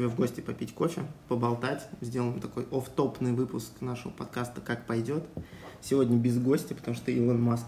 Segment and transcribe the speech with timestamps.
[0.00, 1.86] тебе в гости попить кофе, поболтать.
[2.00, 5.24] Сделаем такой оф-топный выпуск нашего подкаста «Как пойдет».
[5.82, 7.66] Сегодня без гостя, потому что Илон Маск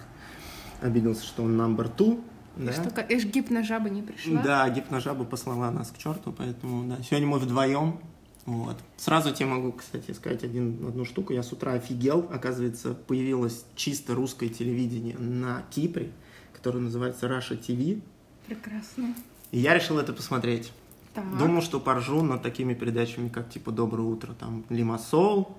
[0.81, 2.25] обиделся, что он number two.
[2.57, 2.73] Да?
[2.73, 4.43] Что, эш гипножаба не пришла?
[4.43, 7.03] Да, гипножаба послала нас к черту, поэтому, да.
[7.03, 8.01] Сегодня мы вдвоем.
[8.47, 8.77] Вот.
[8.97, 11.35] Сразу тебе могу, кстати, сказать один, одну штуку.
[11.35, 12.31] Я с утра офигел.
[12.33, 16.11] Оказывается, появилось чисто русское телевидение на Кипре,
[16.55, 18.01] которое называется Russia TV.
[18.47, 19.15] Прекрасно.
[19.51, 20.73] И я решил это посмотреть.
[21.15, 21.39] Так.
[21.39, 25.57] Думал, что поржу над такими передачами, как типа «Доброе утро», там «Лимассол»,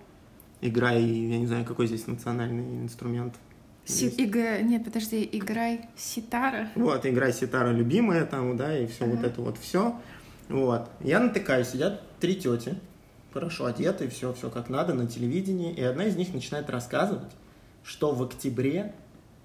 [0.62, 3.36] играй, я не знаю, какой здесь национальный инструмент.
[3.86, 4.62] Си ига...
[4.62, 6.70] Нет, подожди, играй ситара.
[6.76, 9.16] Вот, играй ситара любимая там, да, и все ага.
[9.16, 10.00] вот это вот все.
[10.50, 10.90] Вот.
[11.02, 12.76] Я натыкаюсь, сидят три тети,
[13.34, 17.32] хорошо одеты, все, все как надо на телевидении, и одна из них начинает рассказывать,
[17.84, 18.94] что в октябре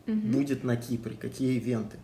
[0.07, 0.17] угу.
[0.17, 1.99] будет на Кипре, какие ивенты.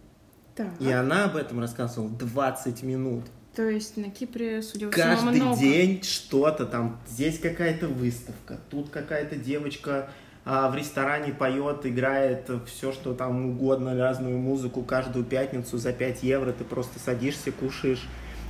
[0.56, 0.68] Так.
[0.80, 3.24] И она об этом рассказывала 20 минут.
[3.54, 5.60] То есть на Кипре, судя по всему, Каждый много.
[5.60, 7.00] день что-то там.
[7.08, 10.10] Здесь какая-то выставка, тут какая-то девочка
[10.44, 16.22] а, в ресторане поет, играет все, что там угодно, разную музыку каждую пятницу за 5
[16.24, 16.52] евро.
[16.52, 18.02] Ты просто садишься, кушаешь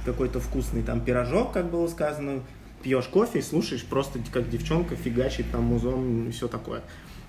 [0.04, 2.42] какой-то вкусный там пирожок, как было сказано,
[2.82, 6.82] пьешь кофе и слушаешь просто как девчонка фигачит там музон и все такое.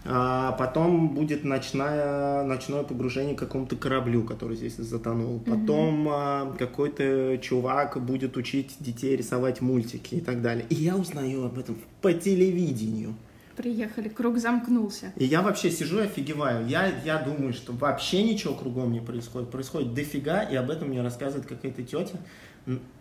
[0.08, 5.40] А потом будет ночная, ночное погружение к какому-то кораблю, который здесь затонул.
[5.40, 6.58] Потом mm-hmm.
[6.58, 10.66] какой-то чувак будет учить детей рисовать мультики и так далее.
[10.70, 13.16] И я узнаю об этом по телевидению.
[13.56, 15.14] Приехали, круг замкнулся.
[15.16, 16.68] И я вообще сижу и офигеваю.
[16.68, 19.50] Я, я думаю, что вообще ничего кругом не происходит.
[19.50, 22.20] Происходит дофига, и об этом мне рассказывает какая-то тетя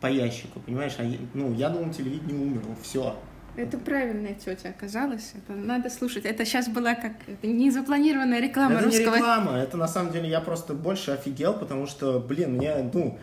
[0.01, 0.95] по ящику, понимаешь?
[0.99, 3.17] А, ну, я думал, телевидение умерло, все.
[3.57, 5.33] Это правильная тетя оказалась.
[5.35, 6.25] Это надо слушать.
[6.25, 9.03] Это сейчас была как это незапланированная реклама это русского.
[9.03, 12.91] Это не реклама, это на самом деле я просто больше офигел, потому что, блин, мне,
[12.93, 13.19] ну,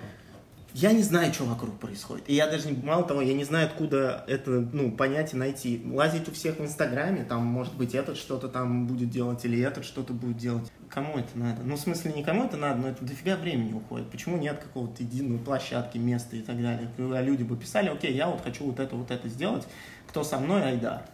[0.73, 2.29] я не знаю, что вокруг происходит.
[2.29, 5.81] И я даже, мало того, я не знаю, откуда это, ну, понять и найти.
[5.85, 9.83] Лазить у всех в Инстаграме, там, может быть, этот что-то там будет делать, или этот
[9.83, 10.71] что-то будет делать.
[10.89, 11.61] Кому это надо?
[11.63, 14.09] Ну, в смысле, не кому это надо, но это дофига времени уходит.
[14.09, 16.89] Почему нет какого-то единой площадки, места и так далее?
[16.95, 19.67] Когда люди бы писали, окей, я вот хочу вот это, вот это сделать,
[20.11, 21.05] кто со мной, айда.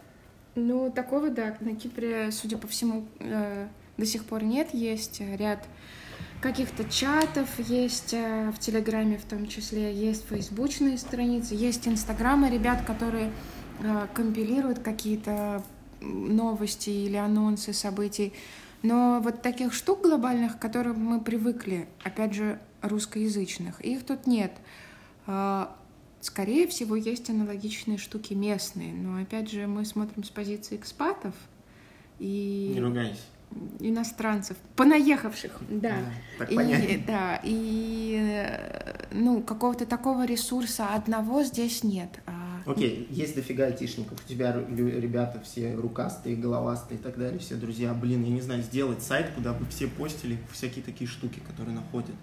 [0.56, 4.70] Ну, такого, да, на Кипре, судя по всему, э, до сих пор нет.
[4.72, 5.64] Есть ряд
[6.40, 12.84] каких-то чатов, есть э, в Телеграме в том числе, есть фейсбучные страницы, есть инстаграмы ребят,
[12.84, 13.30] которые
[13.80, 15.62] э, компилируют какие-то
[16.00, 18.32] новости или анонсы событий.
[18.82, 24.52] Но вот таких штук глобальных, к которым мы привыкли, опять же, русскоязычных, их тут нет.
[26.20, 31.34] Э, скорее всего, есть аналогичные штуки местные, но опять же мы смотрим с позиции экспатов
[32.18, 32.72] и...
[32.74, 33.22] Не ругайся
[33.80, 35.94] иностранцев, понаехавших, да.
[36.38, 38.44] Так и, да, и
[39.12, 42.20] ну, какого-то такого ресурса одного здесь нет.
[42.26, 47.38] А, Окей, okay, есть дофига айтишников, у тебя ребята все рукастые, головастые и так далее,
[47.38, 51.40] все друзья, блин, я не знаю, сделать сайт, куда бы все постили всякие такие штуки,
[51.40, 52.14] которые находят.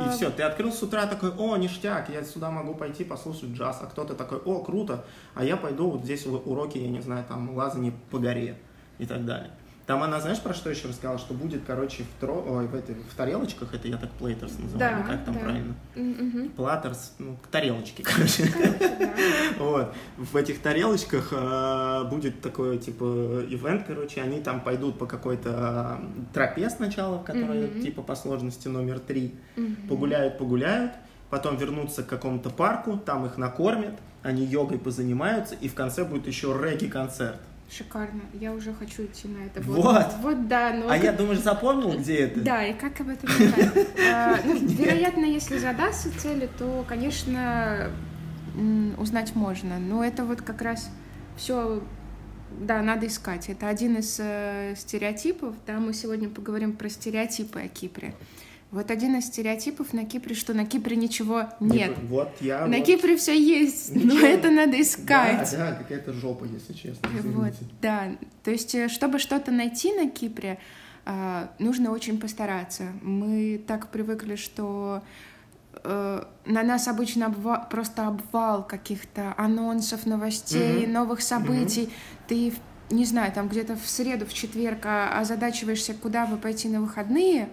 [0.00, 3.50] И а, все, ты открыл с утра такой, о, ништяк, я сюда могу пойти послушать
[3.50, 5.04] джаз, а кто-то такой, о, круто,
[5.34, 8.58] а я пойду вот здесь уроки, я не знаю, там, лазание по горе
[8.98, 9.50] и так далее.
[9.88, 11.18] Там она, знаешь, про что еще рассказала?
[11.18, 12.44] Что будет, короче, в, тро...
[12.46, 15.40] Ой, в, этой, в тарелочках, это я так platters называю, да, как там да.
[15.40, 15.74] правильно?
[15.94, 16.50] Mm-hmm.
[16.50, 18.52] Platters, ну, тарелочки, короче.
[19.58, 19.94] вот.
[20.18, 26.32] В этих тарелочках э, будет такой, типа, ивент, короче, они там пойдут по какой-то э,
[26.34, 29.36] тропе сначала, которая, типа, по сложности номер три.
[29.88, 30.92] Погуляют, погуляют,
[31.30, 36.26] потом вернутся к какому-то парку, там их накормят, они йогой позанимаются, и в конце будет
[36.26, 37.40] еще регги-концерт.
[37.70, 38.22] Шикарно.
[38.32, 39.60] Я уже хочу идти на это.
[39.60, 39.84] Вот.
[39.84, 40.72] Вот, вот да.
[40.72, 41.04] Но а как...
[41.04, 42.40] я, думаешь, запомнил, где это?
[42.40, 43.28] Да, и как об этом
[44.10, 47.90] а, ну, Вероятно, если задастся цели, то, конечно,
[48.96, 49.78] узнать можно.
[49.78, 50.90] Но это вот как раз
[51.36, 51.82] все
[52.50, 53.48] да, надо искать.
[53.48, 55.54] Это один из э, стереотипов.
[55.66, 58.14] Да, мы сегодня поговорим про стереотипы о Кипре.
[58.70, 61.96] Вот один из стереотипов на Кипре, что на Кипре ничего нет.
[62.08, 62.66] Вот я.
[62.66, 62.86] На вот...
[62.86, 64.14] Кипре все есть, ничего.
[64.14, 65.50] но это надо искать.
[65.52, 67.08] Да, да, какая-то жопа, если честно.
[67.08, 68.08] Вот, да.
[68.44, 70.58] То есть, э, чтобы что-то найти на Кипре,
[71.06, 72.92] а, нужно очень постараться.
[73.00, 75.02] Мы так привыкли, что
[75.82, 80.92] э, на нас обычно обвал, просто обвал каких-то анонсов, новостей, mm-hmm.
[80.92, 81.84] новых событий.
[81.84, 82.26] Mm-hmm.
[82.28, 82.52] Ты
[82.90, 87.48] не знаю, там где-то в среду, в четверг а, озадачиваешься, куда бы пойти на выходные,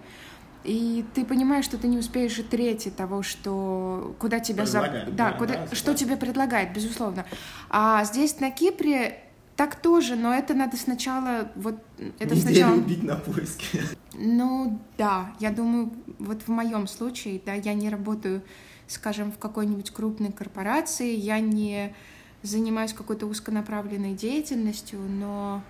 [0.66, 5.30] и ты понимаешь, что ты не успеешь и трети того, что куда тебя зовут, да,
[5.30, 5.96] да, куда, да, что да.
[5.96, 7.24] тебе предлагает, безусловно.
[7.70, 9.20] А здесь на Кипре
[9.56, 11.76] так тоже, но это надо сначала вот
[12.18, 13.82] это Неделю сначала убить на поиске.
[14.14, 18.42] Ну да, я думаю, вот в моем случае, да, я не работаю
[18.88, 21.94] скажем, в какой-нибудь крупной корпорации, я не
[22.42, 25.62] занимаюсь какой-то узконаправленной деятельностью, но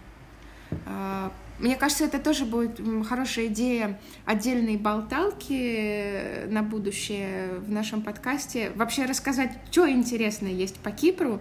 [0.71, 8.73] э, мне кажется, это тоже будет хорошая идея отдельной болталки на будущее в нашем подкасте.
[8.75, 11.41] Вообще рассказать, что интересное есть по Кипру,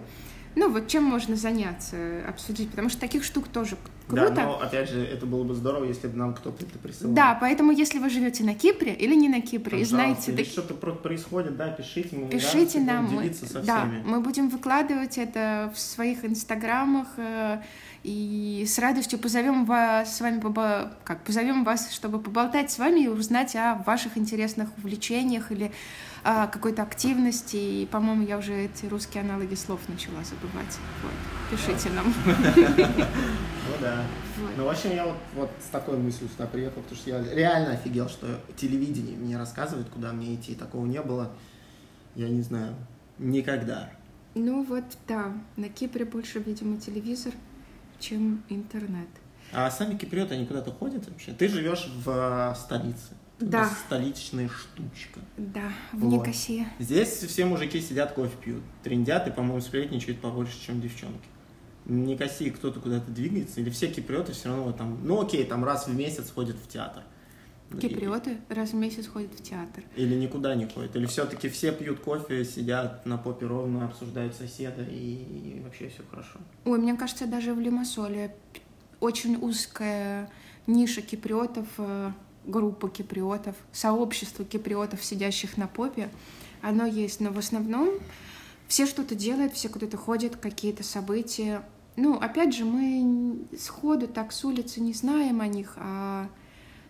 [0.56, 1.96] ну вот чем можно заняться,
[2.26, 3.76] обсудить, потому что таких штук тоже
[4.08, 4.30] круто.
[4.30, 7.14] Да, но опять же, это было бы здорово, если бы нам кто-то это присылал.
[7.14, 10.32] Да, поэтому если вы живете на Кипре или не на Кипре, и знаете...
[10.32, 10.46] Если так...
[10.46, 14.02] что-то происходит, да, пишите, мы пишите нам, мы, со да, всеми.
[14.06, 17.60] мы будем выкладывать это в своих инстаграмах, э,
[18.06, 20.40] и с радостью позовем вас с вами,
[21.02, 25.72] как позовем вас, чтобы поболтать с вами и узнать о ваших интересных увлечениях или
[26.22, 27.56] а, какой-то активности.
[27.56, 30.78] И, по-моему, я уже эти русские аналоги слов начала забывать.
[31.02, 31.12] Вот.
[31.50, 32.14] Пишите нам.
[33.68, 34.04] Ну да.
[34.56, 37.72] Ну, в общем, я вот, вот с такой мыслью сюда приехал, потому что я реально
[37.72, 40.54] офигел, что телевидение мне рассказывает, куда мне идти.
[40.54, 41.32] Такого не было,
[42.14, 42.76] я не знаю,
[43.18, 43.90] никогда.
[44.36, 47.32] Ну вот, да, на Кипре больше, видимо, телевизор,
[48.00, 49.08] чем интернет.
[49.52, 51.32] А сами киприоты, они куда-то ходят вообще?
[51.32, 53.68] Ты живешь в столице да.
[53.86, 55.20] столичная штучка.
[55.36, 56.20] Да, в вот.
[56.20, 56.66] Никосии.
[56.78, 61.28] Здесь все мужики сидят, кофе пьют, трендят и, по-моему, сплетничают побольше, чем девчонки.
[61.84, 65.86] В Никосии кто-то куда-то двигается, или все киприоты все равно там, ну окей, там раз
[65.86, 67.02] в месяц ходят в театр.
[67.80, 69.82] Киприоты раз в месяц ходят в театр.
[69.96, 70.94] Или никуда не ходят.
[70.96, 76.02] Или все-таки все пьют кофе, сидят на попе ровно, обсуждают соседа и, и вообще все
[76.08, 76.38] хорошо.
[76.64, 78.34] Ой, мне кажется, даже в Лимассоле
[79.00, 80.30] очень узкая
[80.66, 82.12] ниша киприотов э,
[82.46, 86.08] группа киприотов, сообщество киприотов, сидящих на попе,
[86.62, 87.90] оно есть, но в основном
[88.68, 91.62] все что-то делают, все куда-то ходят, какие-то события.
[91.96, 96.28] Ну, опять же, мы сходу так с улицы не знаем о них, а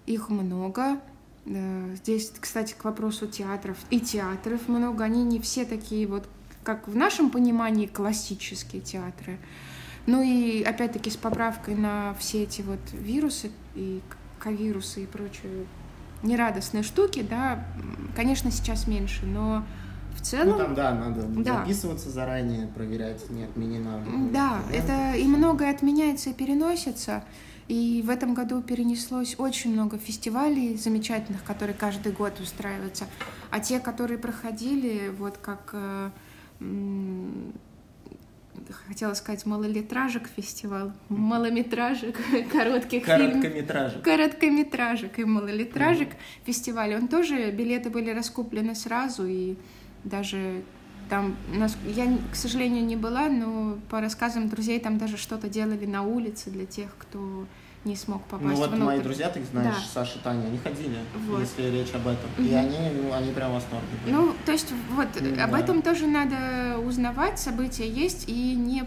[0.07, 0.99] их много.
[1.47, 3.77] Э, здесь, кстати, к вопросу театров.
[3.91, 6.29] И театров много, они не все такие вот,
[6.63, 9.39] как в нашем понимании, классические театры.
[10.07, 14.01] Ну и опять-таки с поправкой на все эти вот вирусы и
[14.39, 15.67] ковирусы и прочие
[16.23, 17.65] нерадостные штуки, да,
[18.15, 19.65] конечно, сейчас меньше, но
[20.17, 20.51] в целом...
[20.51, 21.59] Ну, там, да, надо да.
[21.59, 24.03] записываться заранее, проверять, не отменено.
[24.33, 27.25] Да, да, это и многое отменяется и переносится.
[27.69, 33.07] И в этом году перенеслось очень много фестивалей замечательных, которые каждый год устраиваются.
[33.51, 36.11] А те, которые проходили, вот как э,
[38.87, 42.17] хотела сказать малолитражек фестиваль, малометражек,
[42.53, 43.91] коротких Короткометражек.
[43.91, 44.05] фильмов.
[44.05, 46.95] Короткометражек и малолитражек mm фестиваль.
[46.95, 49.57] Он тоже, билеты были раскуплены сразу, и
[50.05, 50.63] даже
[51.09, 51.37] там,
[51.87, 56.51] я, к сожалению, не была, но по рассказам друзей там даже что-то делали на улице
[56.51, 57.47] для тех, кто
[57.85, 58.85] не смог попасть Ну вот внутрь.
[58.85, 59.83] мои друзья, ты знаешь, да.
[59.95, 60.99] Саша, Таня, они ходили,
[61.29, 61.41] вот.
[61.41, 62.29] если речь об этом.
[62.37, 62.43] Угу.
[62.43, 63.87] И они, ну, они прям в восторге.
[64.07, 65.59] Ну, то есть вот ну, об да.
[65.59, 68.85] этом тоже надо узнавать, события есть, и не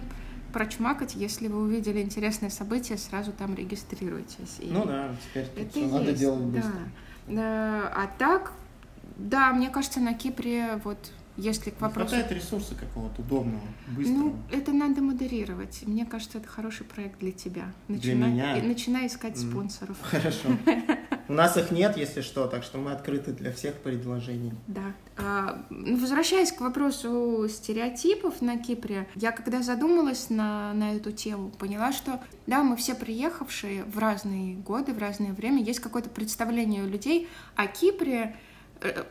[0.52, 4.58] прочмакать, если вы увидели интересное событие, сразу там регистрируйтесь.
[4.60, 6.72] И ну да, теперь это все есть, надо делать быстро.
[7.28, 7.92] Да.
[7.96, 8.52] А так,
[9.18, 10.98] да, мне кажется, на Кипре вот
[11.40, 12.10] если к вопросу...
[12.10, 14.18] хватает ресурса какого-то удобного, быстрого.
[14.18, 15.84] Ну, это надо модерировать.
[15.86, 17.74] Мне кажется, это хороший проект для тебя.
[17.88, 18.64] Начинай, для меня?
[18.64, 19.50] Начинай искать mm.
[19.50, 19.98] спонсоров.
[20.02, 20.50] Хорошо.
[21.30, 24.54] У нас их нет, если что, так что мы открыты для всех предложений.
[24.68, 24.94] Да.
[25.16, 31.52] А, ну, возвращаясь к вопросу стереотипов на Кипре, я когда задумалась на, на эту тему,
[31.52, 36.84] поняла, что да, мы все приехавшие в разные годы, в разное время, есть какое-то представление
[36.84, 38.36] у людей о Кипре,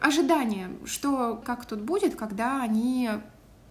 [0.00, 3.10] ожидания, что как тут будет, когда они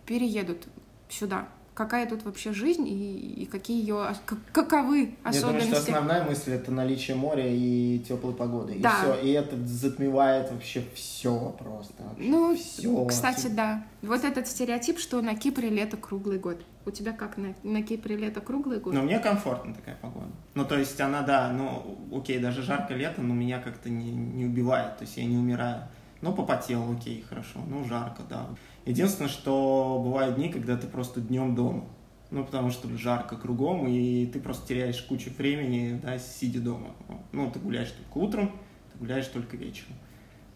[0.06, 0.68] переедут
[1.10, 1.48] сюда.
[1.74, 4.16] Какая тут вообще жизнь и, и какие ее
[4.51, 5.36] каковы особенности?
[5.36, 8.77] Я думаю, что основная мысль это наличие моря и теплой погоды.
[8.80, 8.89] Да.
[8.89, 9.22] И все.
[9.22, 12.01] И это затмевает вообще все просто.
[12.01, 13.06] Вообще ну, все.
[13.06, 13.86] кстати, да.
[14.01, 16.60] Вот этот стереотип, что на Кипре лето круглый год.
[16.88, 18.94] У тебя как на, на Кипре лето круглый год?
[18.94, 20.32] Ну, мне комфортно такая погода.
[20.56, 24.46] Ну, то есть она, да, ну, окей, даже жарко лето, но меня как-то не, не
[24.46, 25.82] убивает, то есть я не умираю.
[26.22, 28.48] Ну, попотел, окей, хорошо, ну, жарко, да.
[28.86, 31.84] Единственное, что бывают дни, когда ты просто днем дома.
[32.32, 36.91] Ну, потому что жарко кругом, и ты просто теряешь кучу времени, да, сидя дома.
[37.34, 38.51] Ну, ты гуляешь только утром,
[38.94, 39.96] ты гуляешь только вечером.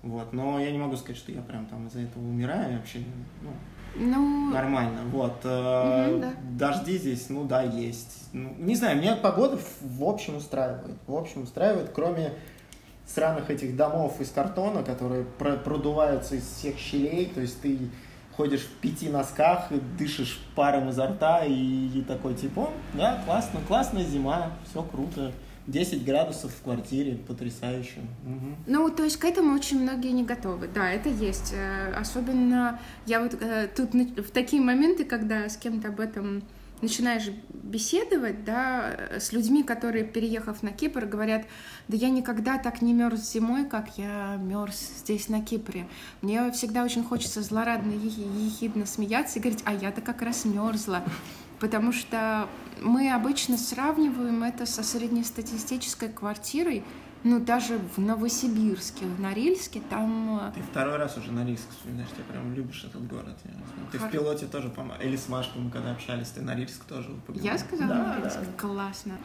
[0.02, 3.00] Вот, но я не могу сказать, что я прям там из-за этого умираю, вообще,
[3.42, 3.50] ну,
[3.96, 4.52] ну...
[4.52, 5.38] Нормально, вот.
[5.38, 6.34] Угу, да.
[6.58, 8.30] Дожди здесь, ну да, есть.
[8.34, 10.98] Ну, не знаю, меня погода в общем устраивает.
[11.08, 12.34] В общем устраивает, кроме
[13.06, 17.78] сраных этих домов из картона, которые продуваются из всех щелей, то есть ты
[18.36, 23.60] ходишь в пяти носках и дышишь паром изо рта и, и такой типа, да, классно,
[23.68, 25.34] классная зима, все круто,
[25.72, 28.02] 10 градусов в квартире, потрясающе.
[28.26, 28.56] Угу.
[28.68, 30.68] Ну, то есть к этому очень многие не готовы.
[30.68, 31.54] Да, это есть.
[31.54, 36.44] Э, особенно я вот э, тут в такие моменты, когда с кем-то об этом
[36.82, 41.46] начинаешь беседовать, да, с людьми, которые, переехав на Кипр, говорят,
[41.88, 45.88] да я никогда так не мерз зимой, как я мерз здесь на Кипре.
[46.22, 51.04] Мне всегда очень хочется злорадно и ехидно смеяться и говорить, а я-то как раз мерзла.
[51.60, 52.50] Потому что
[52.82, 56.84] мы обычно сравниваем это со среднестатистической квартирой,
[57.24, 60.40] ну, даже в Новосибирске, в Норильске, там...
[60.42, 63.38] Э, ты второй раз уже Норильск вспоминаешь, ты прям любишь этот город.
[63.46, 63.52] Я
[63.92, 64.08] ты Хор...
[64.08, 67.46] в пилоте тоже, по Или с Машкой мы когда общались, ты Норильск тоже упомянул.
[67.46, 68.40] Я сказала да, Норильск?
[68.40, 68.46] Да.
[68.58, 69.18] Классно.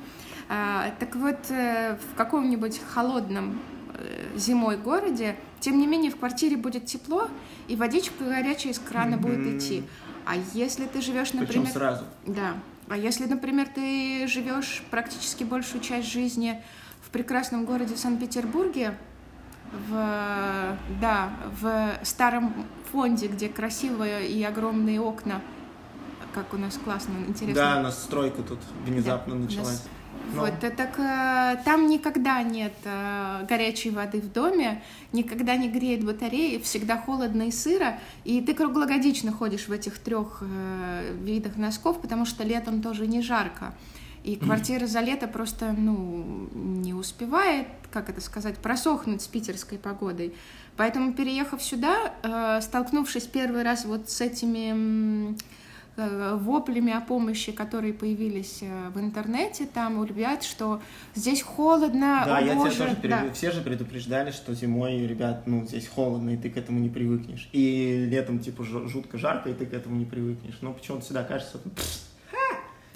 [0.50, 3.62] А, так вот, э, в каком-нибудь холодном
[3.94, 7.28] э, зимой городе, тем не менее в квартире будет тепло,
[7.66, 9.20] и водичка горячая из крана mm-hmm.
[9.20, 9.84] будет идти.
[10.26, 11.62] А если ты живешь, например...
[11.62, 12.04] Причем сразу.
[12.26, 12.56] Да.
[12.88, 16.62] А если, например, ты живешь практически большую часть жизни
[17.02, 18.96] в прекрасном городе Санкт-Петербурге,
[19.88, 22.54] в, да, в старом
[22.92, 25.40] фонде, где красивые и огромные окна,
[26.32, 27.62] как у нас классно, интересно.
[27.62, 29.84] Да, у нас стройка тут внезапно да, началась.
[30.34, 30.40] Но...
[30.40, 36.58] Вот, так э, там никогда нет э, горячей воды в доме, никогда не греет батареи,
[36.58, 42.26] всегда холодно и сыро, и ты круглогодично ходишь в этих трех э, видах носков, потому
[42.26, 43.74] что летом тоже не жарко.
[44.24, 50.34] И квартира за лето просто, ну, не успевает, как это сказать, просохнуть с питерской погодой.
[50.76, 55.34] Поэтому, переехав сюда, э, столкнувшись первый раз вот с этими э,
[55.96, 60.80] воплями о помощи, которые появились э, в интернете, там у ребят, что
[61.14, 63.10] здесь холодно, Да, о, я боже, тебя тоже перед...
[63.10, 63.32] да.
[63.32, 67.48] все же предупреждали, что зимой, ребят, ну, здесь холодно, и ты к этому не привыкнешь.
[67.52, 70.58] И летом, типа, жутко жарко, и ты к этому не привыкнешь.
[70.60, 71.60] Но почему-то всегда кажется,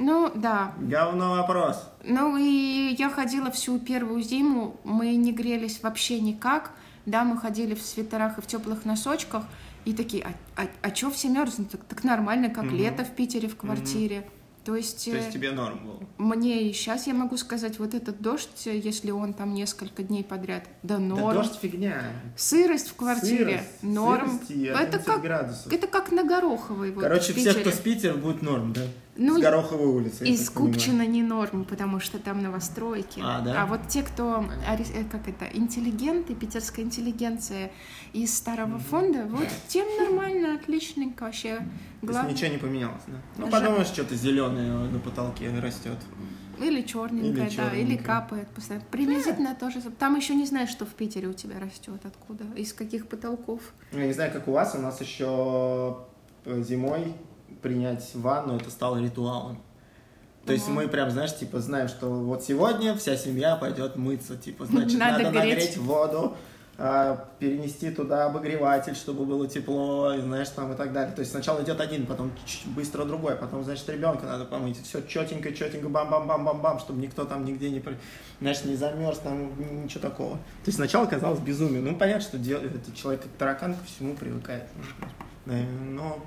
[0.00, 0.72] ну, да.
[0.78, 1.86] Говно вопрос.
[2.04, 6.72] Ну, и я ходила всю первую зиму, мы не грелись вообще никак.
[7.04, 9.44] Да, мы ходили в свитерах и в теплых носочках,
[9.84, 11.70] и такие, а, а, а чё все мерзнут?
[11.70, 12.76] Так, так нормально, как угу.
[12.76, 14.18] лето в Питере в квартире.
[14.18, 14.30] Угу.
[14.64, 15.04] То есть...
[15.06, 16.02] То есть э, тебе норм был?
[16.18, 20.64] Мне и сейчас я могу сказать, вот этот дождь, если он там несколько дней подряд,
[20.82, 21.34] да норм.
[21.34, 22.02] Да дождь фигня.
[22.36, 24.40] Сырость в квартире, Сырость, норм.
[24.50, 25.72] Это как, градусов.
[25.72, 26.90] это как на Гороховой.
[26.90, 28.82] Вот, Короче, все, кто с Питера, будет норм, да?
[29.20, 30.26] Ну, с Гороховой улицы.
[30.26, 33.20] Из Купчино не норм, потому что там новостройки.
[33.22, 33.62] А, да?
[33.62, 37.70] а вот те, кто, э, как это, интеллигенты, питерская интеллигенция
[38.14, 41.58] из старого фонда, вот тем нормально, отличненько вообще.
[42.00, 42.22] Главное...
[42.22, 43.18] То есть ничего не поменялось, да?
[43.36, 43.52] Ну, Жа...
[43.52, 45.98] подумаешь, что-то зеленое на потолке растет.
[46.58, 48.86] Или черненькое, или да, или капает постоянно.
[48.90, 49.82] Приблизительно тоже.
[49.98, 53.60] Там еще не знаешь, что в Питере у тебя растет, откуда, из каких потолков.
[53.92, 55.98] Я не знаю, как у вас, у нас еще
[56.46, 57.14] э, зимой
[57.62, 59.62] принять ванну, это стало ритуалом.
[60.46, 64.66] То есть мы прям, знаешь, типа знаем, что вот сегодня вся семья пойдет мыться, типа,
[64.66, 66.36] значит, надо, надо нагреть воду,
[66.82, 71.14] а, перенести туда обогреватель, чтобы было тепло, и, знаешь, там и так далее.
[71.14, 72.32] То есть сначала идет один, потом
[72.74, 74.82] быстро другой, потом, значит, ребенка надо помыть.
[74.82, 77.82] Все четенько, четенько, бам-бам-бам-бам-бам, чтобы никто там нигде не,
[78.40, 80.36] знаешь, не замерз, там ничего такого.
[80.36, 81.82] То есть сначала казалось безумие.
[81.82, 82.58] Ну, понятно, что дел...
[82.58, 84.64] этот человек как таракан ко всему привыкает.
[85.44, 86.18] Но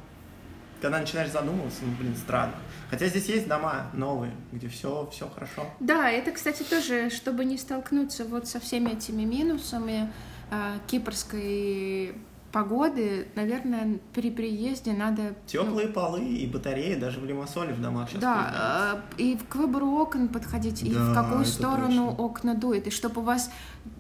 [0.84, 2.56] когда начинаешь задумываться, ну, блин, странно.
[2.90, 5.66] Хотя здесь есть дома новые, где все, все хорошо.
[5.80, 10.12] Да, это, кстати, тоже, чтобы не столкнуться вот со всеми этими минусами,
[10.52, 12.16] э, кипрской
[12.54, 15.34] погоды, наверное, при приезде надо...
[15.48, 19.56] Теплые ну, полы и батареи даже в Лимассоле в домах сейчас Да, э, и к
[19.56, 22.24] выбору окон подходить, да, и в какую сторону точно.
[22.24, 23.50] окна дует, и чтобы у вас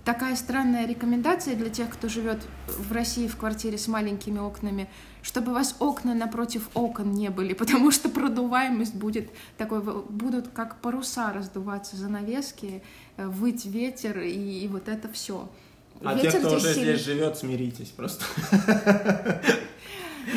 [0.05, 4.88] такая странная рекомендация для тех, кто живет в России в квартире с маленькими окнами,
[5.24, 10.79] чтобы у вас окна напротив окон не были, потому что продуваемость будет такой, будут как
[10.79, 12.83] паруса раздуваться занавески,
[13.17, 15.50] э, выть ветер и, и вот это все.
[16.03, 16.95] А Ветер те, кто уже сильный.
[16.95, 18.25] здесь живет, смиритесь просто.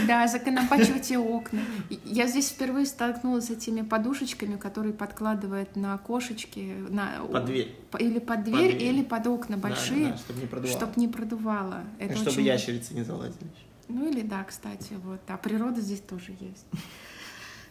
[0.07, 1.61] Да, законопачивайте окна.
[2.05, 7.75] Я здесь впервые столкнулась с этими подушечками, которые подкладывают на окошечки, на под дверь.
[7.99, 8.83] Или под дверь, под дверь.
[8.83, 10.77] или под окна большие, да, да, чтобы не продувало.
[10.79, 11.85] Чтоб не продувало.
[11.99, 12.45] Это и чтобы очень...
[12.45, 13.47] ящерицы не залазили.
[13.89, 15.21] Ну или да, кстати, вот.
[15.29, 16.67] А природа здесь тоже есть.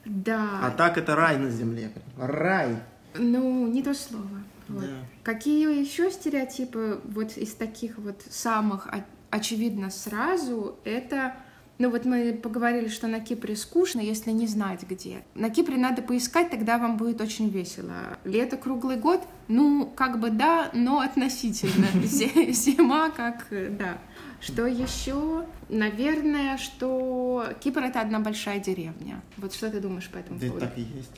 [0.06, 0.60] Да.
[0.62, 1.92] А так это рай на земле.
[2.16, 2.78] Рай.
[3.16, 4.44] Ну, не то слово.
[4.68, 4.82] Вот.
[4.82, 4.88] Да.
[5.24, 8.88] Какие еще стереотипы вот из таких вот самых
[9.30, 11.36] очевидно сразу, это
[11.78, 15.24] ну вот мы поговорили, что на Кипре скучно, если не знать где.
[15.34, 18.18] На Кипре надо поискать, тогда вам будет очень весело.
[18.24, 21.88] Лето круглый год, ну как бы да, но относительно.
[22.02, 23.98] Зима как да.
[24.40, 25.46] Что еще?
[25.68, 29.22] Наверное, что Кипр это одна большая деревня.
[29.38, 30.66] Вот что ты думаешь по этому да поводу?
[30.66, 31.12] так и есть.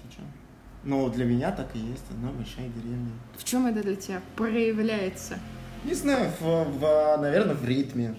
[0.83, 3.11] Ну, для меня так и есть, одна большая деревня.
[3.37, 5.37] В чем это для тебя проявляется?
[5.83, 8.15] Не знаю, в, в, наверное, в ритме.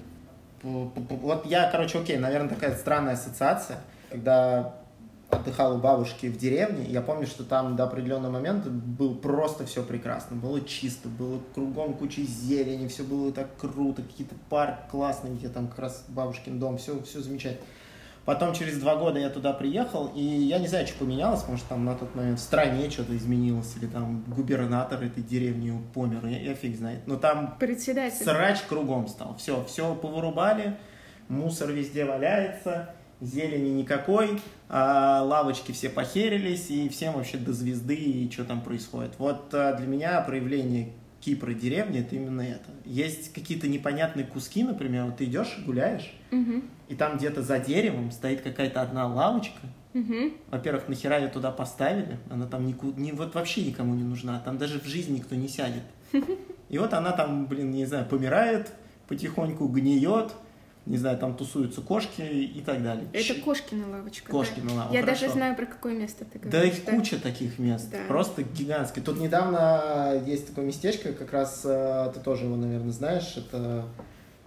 [0.62, 3.78] Вот я, короче, окей, наверное, такая странная ассоциация,
[4.10, 4.74] когда
[5.30, 9.82] отдыхал у бабушки в деревне, я помню, что там до определенного момента было просто все
[9.82, 15.48] прекрасно, было чисто, было кругом куча зелени, все было так круто, какие-то парк классный, где
[15.48, 17.64] там как раз бабушкин дом, все, все замечательно.
[18.28, 21.86] Потом через два года я туда приехал, и я не знаю, что поменялось, может, там
[21.86, 26.54] на тот момент в стране что-то изменилось, или там губернатор этой деревни помер, я, я
[26.54, 27.06] фиг знает.
[27.06, 28.22] Но там Председатель.
[28.22, 29.34] срач кругом стал.
[29.36, 30.76] Все, все повырубали,
[31.28, 32.90] мусор везде валяется,
[33.22, 39.12] зелени никакой, а лавочки все похерились, и всем вообще до звезды, и что там происходит.
[39.16, 42.70] Вот а, для меня проявление Кипра деревни это именно это.
[42.84, 46.62] Есть какие-то непонятные куски, например, вот ты идешь, гуляешь, Угу.
[46.88, 49.60] и там где-то за деревом стоит какая-то одна лавочка.
[49.94, 50.32] Угу.
[50.50, 52.18] Во-первых, нахера ее туда поставили?
[52.30, 54.38] Она там нику- ни, вот вообще никому не нужна.
[54.40, 55.82] Там даже в жизни никто не сядет.
[56.68, 58.70] И вот она там, блин, не знаю, помирает,
[59.08, 60.32] потихоньку гниет,
[60.88, 63.06] не знаю, там тусуются кошки и так далее.
[63.12, 64.30] Это кошкина лавочка.
[64.30, 64.74] Кошкина да.
[64.76, 65.20] лава, Я хорошо.
[65.22, 66.74] даже знаю, про какое место ты Да говоришь.
[66.78, 67.98] их куча таких мест, Да.
[68.08, 69.04] просто гигантские.
[69.04, 73.84] Тут недавно есть такое местечко, как раз э, ты тоже его, наверное, знаешь, это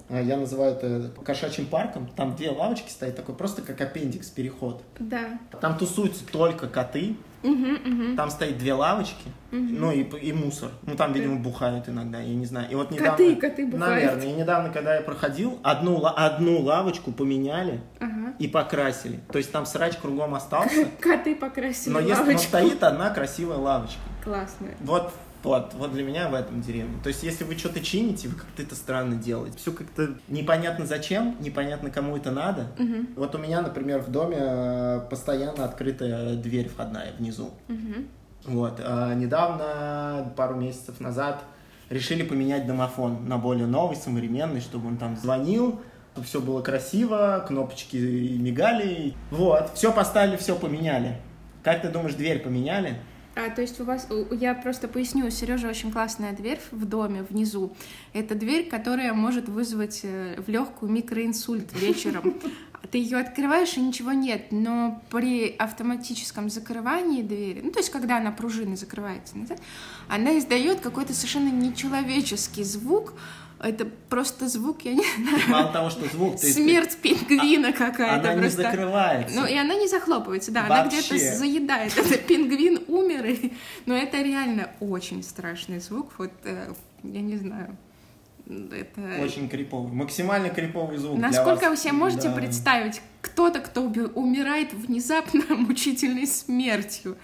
[0.10, 2.07] э, я называю это кошачьим парком.
[2.15, 4.83] Там две лавочки стоят, такой просто как аппендикс, переход.
[5.00, 5.39] Да.
[5.62, 8.15] Там тусуются только коты, Угу, угу.
[8.15, 10.69] там стоит две лавочки, ну и, и мусор.
[10.83, 12.69] Ну там, видимо, бухают иногда, я не знаю.
[12.69, 13.79] И вот недавно, Коты, коты бухают.
[14.03, 18.33] Наверное, и недавно, когда я проходил, одну, одну лавочку поменяли Ага.
[18.39, 19.19] и покрасили.
[19.31, 22.48] То есть там срач кругом остался, Коты покрасили но если но лавочку.
[22.48, 24.00] стоит одна красивая лавочка.
[24.24, 24.67] Классно.
[24.81, 25.12] Вот,
[25.43, 27.00] вот, вот для меня в этом деревне.
[27.03, 29.57] То есть, если вы что-то чините, вы как-то это странно делаете.
[29.57, 32.67] Все как-то непонятно зачем, непонятно кому это надо.
[32.77, 33.07] Угу.
[33.17, 37.51] Вот у меня, например, в доме э, постоянно открытая дверь входная внизу.
[37.69, 38.53] Угу.
[38.53, 38.79] Вот.
[38.83, 41.43] а недавно, пару месяцев назад,
[41.89, 45.82] решили поменять домофон на более новый, современный, чтобы он там звонил,
[46.13, 49.13] чтобы все было красиво, кнопочки мигали.
[49.30, 49.71] Вот.
[49.75, 51.17] Все поставили, все поменяли.
[51.63, 52.97] Как ты думаешь, дверь поменяли?
[53.36, 57.24] А, то есть у вас, я просто поясню, у Сережи очень классная дверь в доме
[57.24, 57.74] внизу.
[58.13, 62.36] Это дверь, которая может вызвать э, в легкую микроинсульт вечером.
[62.91, 68.17] Ты ее открываешь, и ничего нет, но при автоматическом закрывании двери, ну то есть когда
[68.17, 69.36] она пружиной закрывается
[70.10, 73.13] она издает какой-то совершенно нечеловеческий звук.
[73.63, 78.34] Это просто звук, я не знаю, Мало того, что звук, ты- смерть пингвина какая-то она
[78.34, 78.63] не просто.
[78.63, 79.39] закрывается.
[79.39, 81.00] Ну, и она не захлопывается, да, она Вообще.
[81.15, 81.95] где-то заедает.
[81.97, 83.54] Это пингвин умер, и-
[83.86, 86.12] но это реально очень страшный звук.
[86.17, 87.78] Вот, э, я не знаю,
[88.47, 89.21] это...
[89.24, 89.91] Очень криповый.
[89.93, 91.69] Максимально криповый звук Насколько вас.
[91.69, 92.36] вы себе можете Да.
[92.36, 97.15] представить кто-то, кто умирает внезапно мучительной смертью?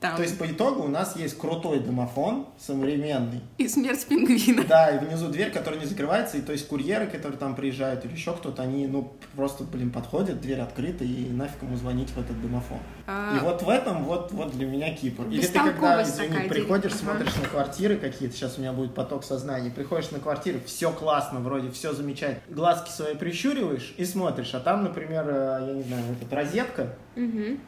[0.00, 3.40] Там, То есть, по итогу, у нас есть крутой домофон, современный.
[3.58, 4.64] и смерть пингвина.
[4.64, 8.12] Да, и внизу дверь, которая не закрывается, и то есть курьеры, которые там приезжают, или
[8.12, 12.40] еще кто-то, они, ну, просто, блин, подходят, дверь открыта, и нафиг ему звонить в этот
[12.40, 12.78] домофон.
[13.08, 15.26] А, И вот в этом, вот, вот для меня Кипр.
[15.28, 17.00] Или ты когда, извини, приходишь, ага.
[17.00, 21.40] смотришь на квартиры какие-то, сейчас у меня будет поток сознания, приходишь на квартиры, все классно,
[21.40, 26.04] вроде все замечательно, глазки свои прищуриваешь и смотришь, а там, например, э, я не знаю,
[26.08, 27.58] вот эта розетка, мгм.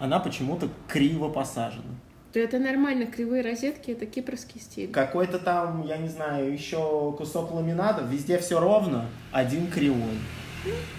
[0.00, 1.84] Она почему-то криво посажена.
[2.32, 4.90] То это нормально, кривые розетки, это кипрский стиль.
[4.90, 10.18] Какой-то там, я не знаю, еще кусок ламината, везде все ровно, один кривой.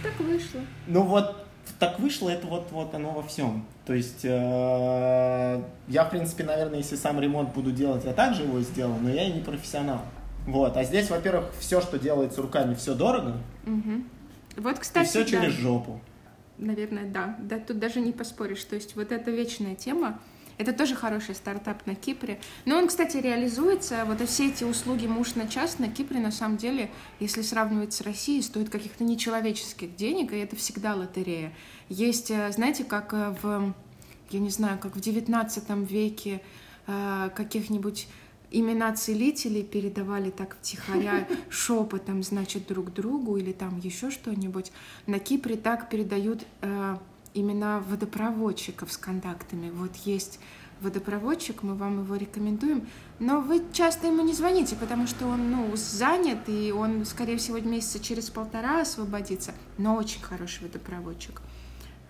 [0.04, 0.62] Так вышло.
[0.88, 1.46] Ну вот
[1.80, 3.66] так вышло, это вот, вот оно во всем.
[3.86, 8.60] То есть э, я, в принципе, наверное, если сам ремонт буду делать, я также его
[8.62, 10.02] сделаю, но я и не профессионал.
[10.46, 14.06] Вот, а здесь, во-первых, все, что делается руками, все дорого, Мгм.
[14.58, 15.30] Вот, и кстати, все да.
[15.30, 16.02] через жопу.
[16.62, 17.36] Наверное, да.
[17.40, 18.64] Да, тут даже не поспоришь.
[18.64, 20.22] То есть вот эта вечная тема,
[20.60, 22.40] это тоже хороший стартап на Кипре.
[22.66, 26.58] Но он, кстати, реализуется, вот все эти услуги муж на час на Кипре, на самом
[26.58, 31.52] деле, если сравнивать с Россией, стоят каких-то нечеловеческих денег, и это всегда лотерея.
[31.90, 33.74] Есть, э, знаете, как э, в,
[34.30, 36.42] я не знаю, как в XIX веке
[36.86, 38.08] э, каких-нибудь
[38.52, 44.72] имена целителей передавали так втихаря шепотом, значит, друг другу или там еще что-нибудь.
[45.08, 46.98] На Кипре так передают э,
[47.34, 49.70] имена водопроводчиков с контактами.
[49.72, 50.40] Вот есть
[50.82, 52.88] водопроводчик, мы вам его рекомендуем,
[53.20, 57.60] но вы часто ему не звоните, потому что он, ну, занят, и он, скорее всего,
[57.60, 61.42] месяца через полтора освободится, но очень хороший водопроводчик.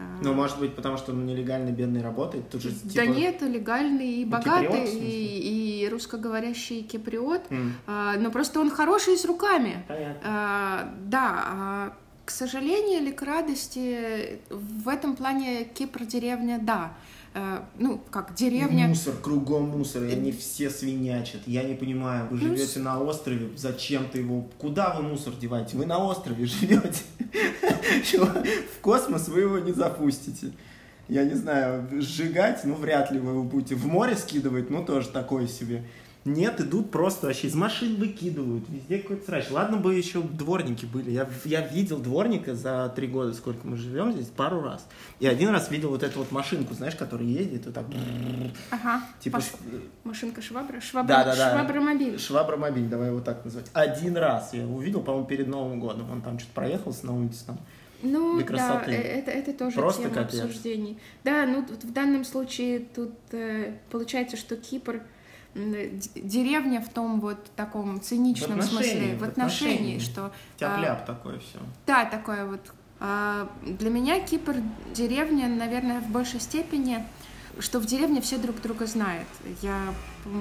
[0.02, 3.16] А, Ну, может быть, потому что он нелегально бедный работает, тут же да типа...
[3.16, 8.70] нет, легальный и Ну, богатый, киприот, и, и русскоговорящий киприот, М, а, но просто он
[8.70, 9.84] хороший с руками.
[9.88, 10.22] понятно.
[10.24, 11.94] А, да, а,
[12.32, 16.94] сожалению или к радости, в этом плане Кипр деревня, да.
[17.78, 18.88] Ну, как деревня.
[18.88, 21.42] Мусор, кругом мусор, и они все свинячат.
[21.46, 24.50] Я не понимаю, вы ну, живете на острове, зачем-то его...
[24.58, 25.78] Куда вы мусор деваете?
[25.78, 27.04] Вы на острове живете.
[28.76, 30.52] В космос вы его не запустите.
[31.08, 33.76] Я не знаю, сжигать, ну, вряд ли вы его будете.
[33.76, 35.84] В море скидывать, ну, тоже такое себе.
[36.24, 39.50] Нет, идут просто вообще из машин выкидывают, везде какой-то срач.
[39.50, 41.10] Ладно бы еще дворники были.
[41.10, 44.86] Я, я видел дворника за три года, сколько мы живем здесь, пару раз.
[45.20, 47.86] И один раз видел вот эту вот машинку, знаешь, которая ездит и так...
[48.70, 49.40] Ага, типа...
[49.40, 49.46] Паш...
[50.04, 50.80] Машинка швабра?
[50.80, 51.52] Швабра, да, да, да.
[51.54, 52.20] Швабромобиль.
[52.20, 53.66] Швабромобиль, давай его так назвать.
[53.74, 56.12] Один раз я его увидел, по-моему, перед Новым годом.
[56.12, 57.58] Он там что-то проехался на улице там.
[58.04, 60.40] Ну, да, э, это, это тоже Просто тема капец.
[60.40, 61.00] обсуждений.
[61.24, 65.02] Да, ну, в данном случае тут э, получается, что Кипр
[65.54, 70.32] деревня в том вот таком циничном в смысле, в, отношении, отношении что...
[70.58, 71.60] Тяп-ляп а, такое все.
[71.86, 72.62] Да, такое вот.
[73.00, 74.56] А, для меня Кипр
[74.94, 77.06] деревня, наверное, в большей степени
[77.60, 79.28] что в деревне все друг друга знают.
[79.62, 79.94] Я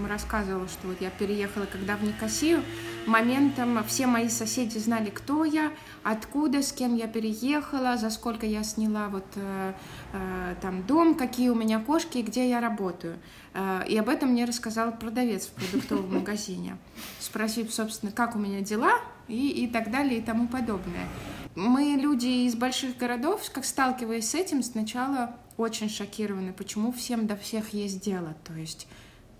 [0.08, 2.62] рассказывала, что вот я переехала, когда в Никосию,
[3.06, 8.62] моментом все мои соседи знали, кто я, откуда, с кем я переехала, за сколько я
[8.62, 9.72] сняла вот э,
[10.12, 13.16] э, там дом, какие у меня кошки где я работаю.
[13.54, 16.76] Э, и об этом мне рассказал продавец в продуктовом магазине,
[17.18, 21.08] спросив, собственно, как у меня дела и, и так далее и тому подобное.
[21.56, 27.36] Мы, люди из больших городов, как сталкиваясь с этим, сначала очень шокированы, почему всем до
[27.36, 28.34] всех есть дело.
[28.44, 28.88] То есть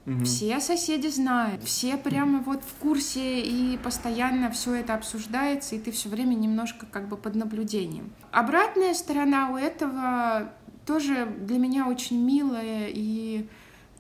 [0.07, 0.25] угу.
[0.25, 5.91] все соседи знают, все прямо вот в курсе и постоянно все это обсуждается, и ты
[5.91, 8.13] все время немножко как бы под наблюдением.
[8.31, 10.53] Обратная сторона у этого
[10.87, 13.49] тоже для меня очень милая и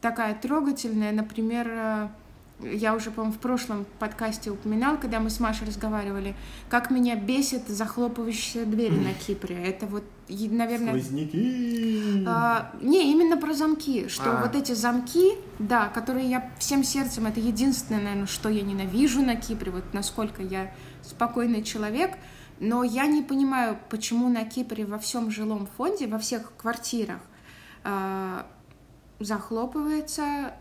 [0.00, 1.12] такая трогательная.
[1.12, 2.10] Например,
[2.62, 6.34] я уже, по-моему, в прошлом подкасте упоминал, когда мы с Машей разговаривали,
[6.68, 9.56] как меня бесит захлопывающиеся двери на Кипре.
[9.56, 11.00] Это вот, наверное...
[11.00, 12.24] Сквозняки!
[12.26, 14.08] А, не, именно про замки.
[14.08, 14.42] Что а.
[14.42, 19.36] вот эти замки, да, которые я всем сердцем, это единственное, наверное, что я ненавижу на
[19.36, 22.12] Кипре, вот насколько я спокойный человек,
[22.58, 27.20] но я не понимаю, почему на Кипре во всем жилом фонде, во всех квартирах
[27.84, 28.46] а,
[29.18, 30.54] захлопывается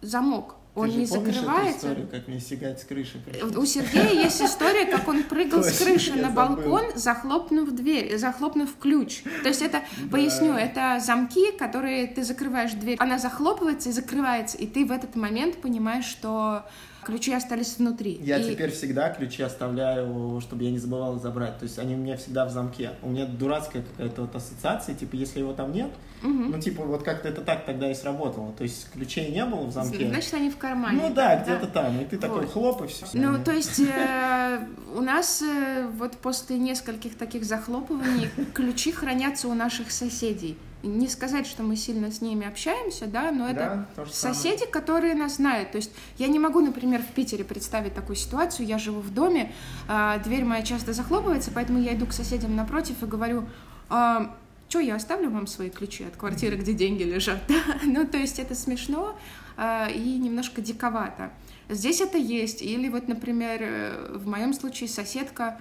[0.00, 1.68] замок он Ты не закрывается.
[1.68, 3.20] Эту историю, как мне сигать с крыши.
[3.56, 9.22] У Сергея есть история, как он прыгал с крыши на балкон, захлопнув дверь, захлопнув ключ.
[9.42, 14.66] То есть это, поясню, это замки, которые ты закрываешь дверь, она захлопывается и закрывается, и
[14.66, 16.64] ты в этот момент понимаешь, что
[17.04, 18.18] ключи остались внутри.
[18.22, 18.52] Я и...
[18.52, 21.58] теперь всегда ключи оставляю, чтобы я не забывал забрать.
[21.58, 22.92] То есть они у меня всегда в замке.
[23.02, 25.90] У меня дурацкая какая-то вот ассоциация, типа, если его там нет,
[26.22, 26.30] угу.
[26.30, 28.52] ну, типа, вот как-то это так тогда и сработало.
[28.52, 30.08] То есть ключей не было в замке.
[30.08, 31.00] Значит, они в кармане.
[31.02, 32.00] Ну да, где-то там.
[32.00, 32.26] И ты вот.
[32.26, 33.06] такой хлоп, и все.
[33.14, 39.54] Ну, то есть э, у нас э, вот после нескольких таких захлопываний ключи хранятся у
[39.54, 40.56] наших соседей.
[40.82, 44.72] Не сказать, что мы сильно с ними общаемся, да, но это да, соседи, самое.
[44.72, 45.70] которые нас знают.
[45.70, 48.66] То есть я не могу, например, в Питере представить такую ситуацию.
[48.66, 49.52] Я живу в доме,
[49.88, 53.44] а, дверь моя часто захлопывается, поэтому я иду к соседям напротив и говорю,
[53.88, 54.36] а,
[54.72, 57.42] что я оставлю вам свои ключи от квартиры, где деньги лежат.
[57.84, 59.14] ну, то есть это смешно
[59.56, 61.30] а, и немножко диковато.
[61.68, 62.62] Здесь это есть.
[62.62, 65.60] Или вот, например, э, в моем случае соседка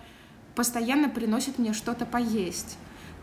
[0.55, 2.77] постоянно приносит мне что-то поесть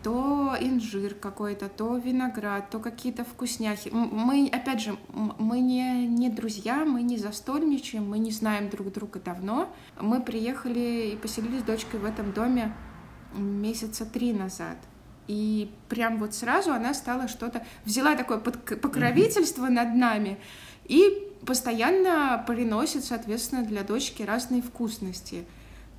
[0.09, 3.91] то инжир какой-то, то виноград, то какие-то вкусняхи.
[3.93, 4.97] Мы, опять же,
[5.39, 9.69] мы не, не друзья, мы не застольничаем, мы не знаем друг друга давно.
[10.01, 12.75] Мы приехали и поселились с дочкой в этом доме
[13.35, 14.79] месяца три назад.
[15.27, 17.67] И прям вот сразу она стала что-то...
[17.85, 19.71] Взяла такое покровительство mm-hmm.
[19.71, 20.39] над нами
[20.87, 25.45] и постоянно приносит, соответственно, для дочки разные вкусности.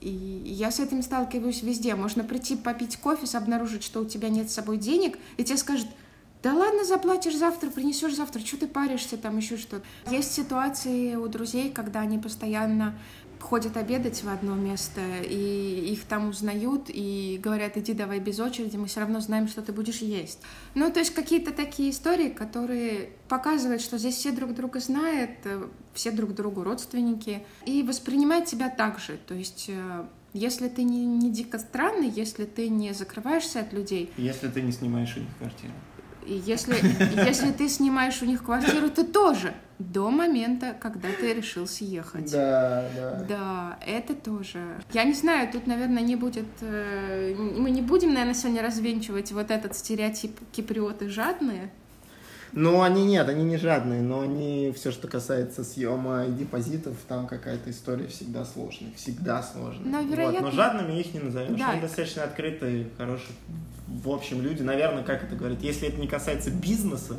[0.02, 1.96] И я с этим сталкиваюсь везде.
[1.96, 5.88] Можно прийти попить кофе, обнаружить, что у тебя нет с собой денег, и тебе скажут,
[6.42, 9.84] да ладно, заплатишь завтра, принесешь завтра, что ты паришься, там еще что-то.
[10.10, 12.98] Есть ситуации у друзей, когда они постоянно
[13.40, 18.78] ходят обедать в одно место, и их там узнают, и говорят, иди давай без очереди,
[18.78, 20.40] мы все равно знаем, что ты будешь есть.
[20.76, 25.68] Ну, то есть какие-то такие истории, которые показывают, что здесь все друг друга знают, э,
[25.94, 29.18] все друг другу родственники, и воспринимают тебя так же.
[29.28, 34.12] То есть э, если ты не, не дико странный, если ты не закрываешься от людей...
[34.18, 35.74] Если ты не снимаешь у них квартиру.
[36.30, 36.76] И если,
[37.26, 42.32] если ты снимаешь у них квартиру, ты тоже до момента, когда ты решил съехать.
[42.32, 43.26] Да, да.
[43.28, 44.60] Да, это тоже.
[44.94, 46.46] Я не знаю, тут, наверное, не будет...
[46.62, 51.72] Э, мы не будем, наверное, сегодня развенчивать вот этот стереотип киприоты жадные.
[52.52, 57.28] Но они нет, они не жадные, но они, все, что касается съема и депозитов, там
[57.28, 59.86] какая-то история всегда сложная, всегда сложная.
[59.86, 60.42] Но, вероятно...
[60.42, 61.72] вот, но жадными их не назовешь, Да.
[61.72, 63.36] они достаточно открытые, хорошие,
[64.04, 64.62] в общем, люди.
[64.62, 67.18] Наверное, как это говорить, если это не касается бизнеса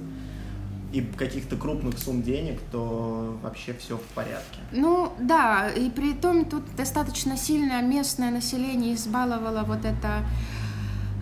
[0.93, 4.59] и каких-то крупных сумм денег, то вообще все в порядке.
[4.73, 10.25] Ну да, и при том тут достаточно сильно местное население избаловало вот это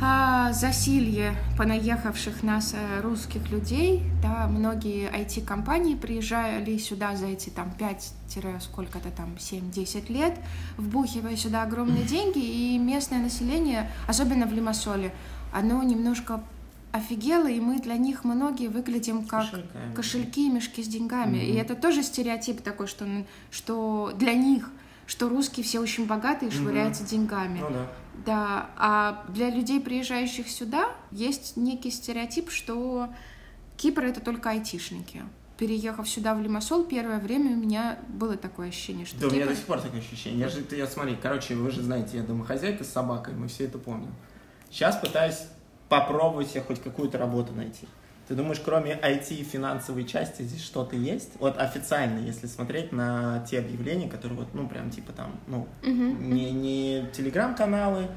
[0.01, 4.05] а, засилье понаехавших нас э, русских людей.
[4.23, 8.13] Да, многие IT-компании приезжали сюда за эти там 5
[8.61, 10.39] сколько-то там 7-10 лет,
[10.77, 15.13] вбухивая сюда огромные деньги, и местное население, особенно в Лимассоле,
[15.53, 16.43] оно немножко
[16.93, 19.95] офигело, и мы для них многие выглядим как Кошельками.
[19.95, 21.39] кошельки и мешки с деньгами.
[21.39, 21.61] И Мгм.
[21.61, 23.07] это тоже стереотип такой, что,
[23.51, 24.71] что для них,
[25.07, 27.61] что русские все очень богатые и швыряются деньгами.
[27.61, 27.87] Ну да.
[28.27, 33.09] Да, а для людей, приезжающих сюда, есть некий стереотип, что
[33.77, 35.23] Кипр это только айтишники.
[35.57, 39.43] Переехав сюда, в Лимассол, первое время у меня было такое ощущение, что Да, у меня
[39.45, 40.41] Кипр- до сих пор такое ощущение.
[40.41, 43.79] Я же, я смотри, короче, вы же знаете, я домохозяйка с собакой, мы все это
[43.79, 44.11] помним.
[44.71, 45.43] Сейчас пытаюсь
[45.89, 47.87] попробовать себе хоть какую-то работу найти.
[48.29, 51.31] Ты думаешь, кроме IT и финансовой части здесь что-то есть?
[51.41, 56.35] Вот официально, если смотреть на те объявления, которые вот, ну, прям типа там, ну, Мгм.
[56.35, 58.09] не, не телеграм-каналы,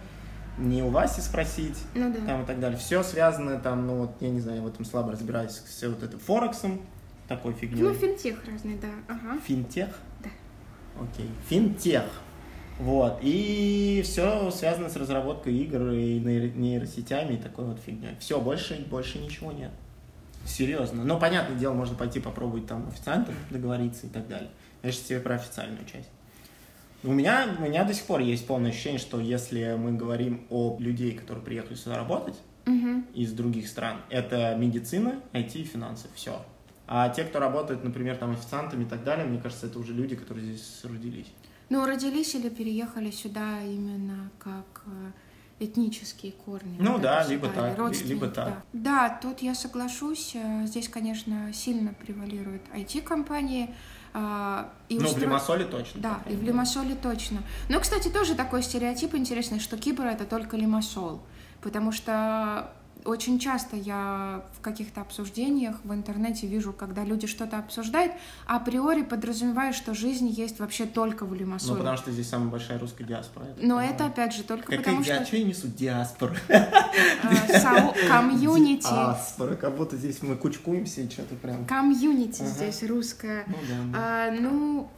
[0.57, 2.19] не у Васи спросить, Ну да.
[2.25, 2.77] там и так далее.
[2.77, 6.03] Все связано там, ну вот, я не знаю, я в этом слабо разбираюсь, все вот
[6.03, 6.81] это Форексом,
[7.29, 7.81] такой фигней.
[7.81, 8.89] Ну, финтех разный, да.
[9.07, 9.39] Ага.
[9.47, 9.87] Финтех?
[10.21, 10.29] Да.
[11.01, 11.29] Окей.
[11.47, 12.03] Финтех.
[12.79, 13.19] Вот.
[13.21, 18.15] И все связано с разработкой игр и нейро- нейросетями и такой вот фигней.
[18.19, 19.71] Все, больше, больше ничего нет.
[20.45, 21.03] Серьезно.
[21.03, 24.49] Но, понятное дело, можно пойти попробовать там официантом договориться и так далее.
[24.81, 26.09] Я же тебе про официальную часть.
[27.03, 30.77] У меня, у меня до сих пор есть полное ощущение, что если мы говорим о
[30.79, 33.05] людей, которые приехали сюда работать Мгм.
[33.13, 36.07] из других стран, это медицина, IT и финансы.
[36.15, 36.43] Все.
[36.87, 40.15] А те, кто работает, например, там официантами и так далее, мне кажется, это уже люди,
[40.15, 41.27] которые здесь родились.
[41.71, 45.11] Ну, родились или переехали сюда именно как э,
[45.63, 46.75] этнические корни.
[46.79, 48.47] Ну да, либо так, либо так.
[48.73, 49.07] Да.
[49.07, 50.31] Да, тут я соглашусь.
[50.35, 53.73] э, Здесь, конечно, сильно превалируют IT-компании.
[54.13, 56.01] э, и ну, в устро- Лимассоле точно.
[56.01, 56.43] Да, и в.
[56.43, 57.41] Лимассоле точно.
[57.69, 61.21] Но, кстати, тоже такой стереотип интересный, что Кипр это только Лимассол.
[61.61, 62.73] Потому что
[63.05, 68.11] очень часто я в каких-то обсуждениях в интернете вижу, когда люди что-то обсуждают,
[68.47, 71.77] а априори подразумевают, что жизнь есть вообще только в Ну, Лимассоле.
[71.79, 73.45] потому что здесь самая большая русская диаспора.
[73.47, 73.89] я Но понимаю.
[73.93, 76.35] это, опять же, только Какая потому а что я несу диаспору?
[77.61, 81.65] сау- комьюнити, Диаспора, как будто здесь мы кучкуемся и что-то прям...
[81.65, 83.45] комьюнити здесь русское.
[83.47, 83.55] Ну.
[83.95, 84.89] А, ну,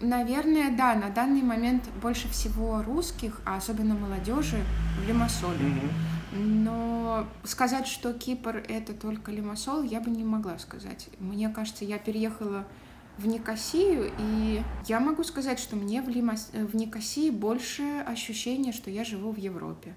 [0.00, 4.58] наверное, да, на данный момент больше всего русских, а особенно молодежи,
[5.04, 5.58] в Лимассоле.
[6.32, 11.08] Но сказать, что Кипр это только Лимассол, я бы не могла сказать.
[11.18, 12.66] Мне кажется, я переехала
[13.16, 16.50] в Никосию, и я могу сказать, что мне в, Лимас...
[16.52, 19.94] в Никосии больше ощущение, что я живу в Европе.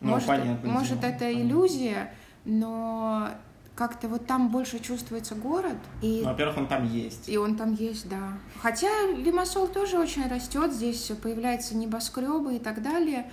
[0.00, 1.42] Ну, может, понятное может дело, это понятно.
[1.42, 2.14] иллюзия,
[2.44, 3.30] но
[3.74, 7.28] как-то вот там больше чувствуется город, и, Ну, во-первых, он там есть.
[7.28, 8.32] и он там есть, да.
[8.60, 13.30] Хотя Лимассол тоже очень растет, здесь появляются небоскребы и так далее,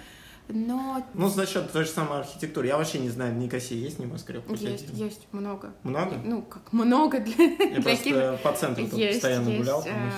[0.48, 2.68] но Ну, за счет той же самой архитектуры.
[2.68, 4.48] Я вообще не знаю, в Никосии есть небоскреб?
[4.48, 5.74] хоть Есть, есть много.
[5.84, 6.18] Много?
[6.24, 8.40] Ну, как много для, Я для просто Кипра.
[8.44, 10.12] по центру тут Есть, постоянно есть, гулял, там и а,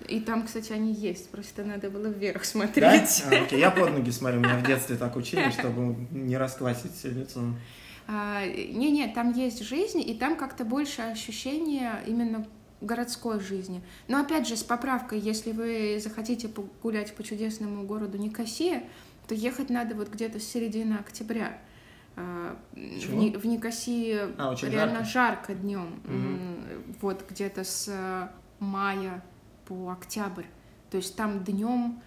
[0.00, 0.14] все.
[0.14, 2.44] И там, кстати, они есть, просто надо было вверх Да?
[2.44, 3.24] смотреть.
[3.30, 7.40] А, окей, я под ноги смотрю, меня в детстве так учили, чтобы не расквасить лицо.
[8.06, 12.46] А, Не-не, там есть жизнь, и там как-то больше ощущения именно
[12.80, 13.82] городской жизни.
[14.08, 18.82] Но опять же, с поправкой, если вы захотите погулять по чудесному городу Никосия,
[19.28, 21.58] то ехать надо вот где-то с середины октября.
[22.16, 23.20] А, В, Чего?
[23.22, 25.52] Ни- в Никосии А, очень реально жарко.
[25.52, 26.00] жарко, днем.
[26.04, 26.94] Мгм.
[27.00, 28.28] Вот где-то с э,
[28.60, 29.22] мая
[29.66, 30.44] по октябрь.
[30.90, 32.00] То есть там днем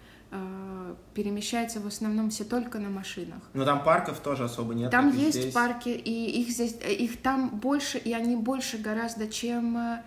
[1.14, 3.38] перемещаются в основном все только на машинах.
[3.54, 4.90] Но там парков тоже особо нет.
[4.90, 5.54] Там есть здесь.
[5.54, 10.02] парки, и их здесь, э, их там больше, и они больше гораздо, чем э,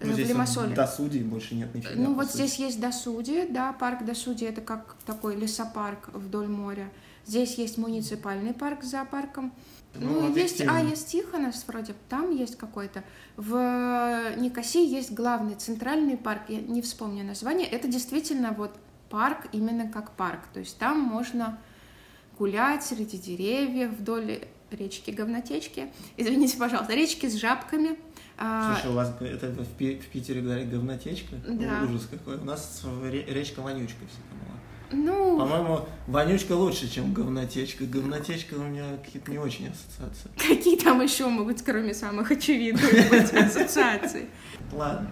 [0.00, 0.74] Ну, в Лимассоле.
[0.74, 1.94] до судей больше нет нифига.
[1.96, 2.36] Ну вот сути.
[2.36, 6.90] здесь есть Досуди, да, парк Досуди, это как такой лесопарк вдоль моря.
[7.24, 9.52] Здесь есть муниципальный парк с зоопарком.
[9.94, 10.76] Ну, Ну, есть объективно.
[10.76, 13.02] Айес Тихонос вроде, там есть какой-то.
[13.36, 17.66] В Никосии есть главный центральный парк, я не вспомню название.
[17.66, 18.76] Это действительно вот
[19.08, 20.40] парк именно как парк.
[20.52, 21.58] То есть там можно
[22.38, 25.88] гулять среди деревьев вдоль речки Говнотечки.
[26.16, 27.96] Извините, пожалуйста, речки с жабками.
[28.38, 31.36] А, Слушай, у вас это в, Пи- в Питере говорят говнотечка?
[31.48, 31.82] Да.
[31.88, 32.36] Ужас какой.
[32.36, 34.56] У нас ре- речка вонючка всегда была.
[34.92, 37.86] Ну, По-моему, вонючка лучше, чем говнотечка.
[37.86, 40.30] Говнотечка у меня какие-то не очень ассоциации.
[40.36, 44.26] какие там еще могут, кроме самых очевидных, быть ассоциаций?
[44.72, 45.10] Ладно.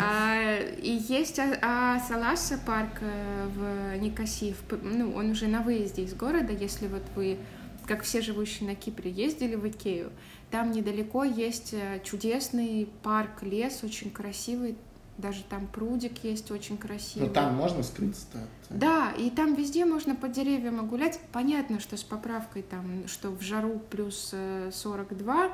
[0.00, 5.48] А, и есть а, а Саласа парк э, в Никосии, в П- ну, он уже
[5.48, 7.36] на выезде из города, если вот вы,
[7.88, 10.12] как все живущие на Кипре, ездили в Икею,
[10.50, 14.76] там недалеко есть э, чудесный парк, лес очень красивый,
[15.16, 17.26] даже там прудик есть очень красивый.
[17.28, 18.38] Ну там можно скрыться-то.
[18.38, 21.18] от- Да, и там везде можно по деревьям гулять.
[21.32, 25.50] Понятно, что с поправкой там, что в жару плюс э, 42,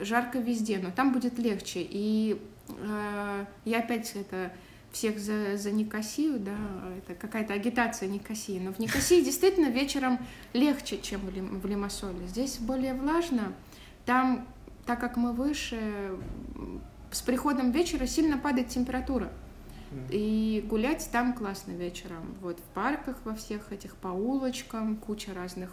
[0.00, 1.80] жарко везде, но там будет легче.
[1.88, 4.52] И э, я опять это
[4.92, 6.56] всех за, за Никосию, да,
[6.98, 8.58] это какая-то агитация Никосии.
[8.58, 10.18] Но в Никосии действительно вечером
[10.52, 12.26] легче, чем в, Лим- в Лимассоле.
[12.26, 13.52] Здесь более влажно.
[14.04, 14.46] Там,
[14.86, 16.16] так как мы выше,
[17.10, 19.30] с приходом вечера сильно падает температура.
[20.10, 22.34] И гулять там классно вечером.
[22.42, 25.70] Вот в парках во всех этих, по улочкам, куча разных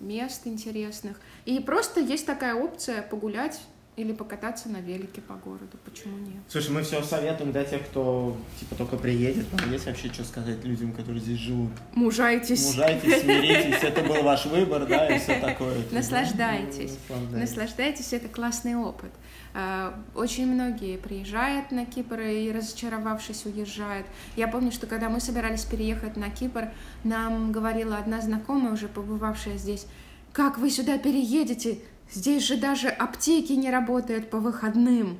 [0.00, 1.18] мест интересных.
[1.44, 3.60] И просто есть такая опция погулять
[3.96, 5.76] или покататься на велике по городу.
[5.84, 6.42] Почему нет?
[6.48, 9.46] Слушай, мы все советуем для тех, кто типа только приедет.
[9.52, 11.70] Нам есть вообще что сказать людям, которые здесь живут?
[11.94, 12.66] Мужайтесь.
[12.74, 15.76] Мужайтесь, смиритесь, это был ваш выбор, да, и все такое.
[15.82, 15.94] типа.
[15.94, 16.98] Наслаждайтесь.
[17.08, 17.40] Наслаждайтесь.
[17.40, 19.12] Наслаждайтесь, это классный опыт.
[19.56, 24.06] А, Очень многие приезжают на Кипр и, разочаровавшись, уезжают.
[24.34, 26.70] Я помню, что когда мы собирались переехать на Кипр,
[27.04, 29.86] нам говорила одна знакомая, уже побывавшая здесь,
[30.32, 31.78] как вы сюда переедете?
[32.14, 35.18] Здесь же даже аптеки не работают по выходным.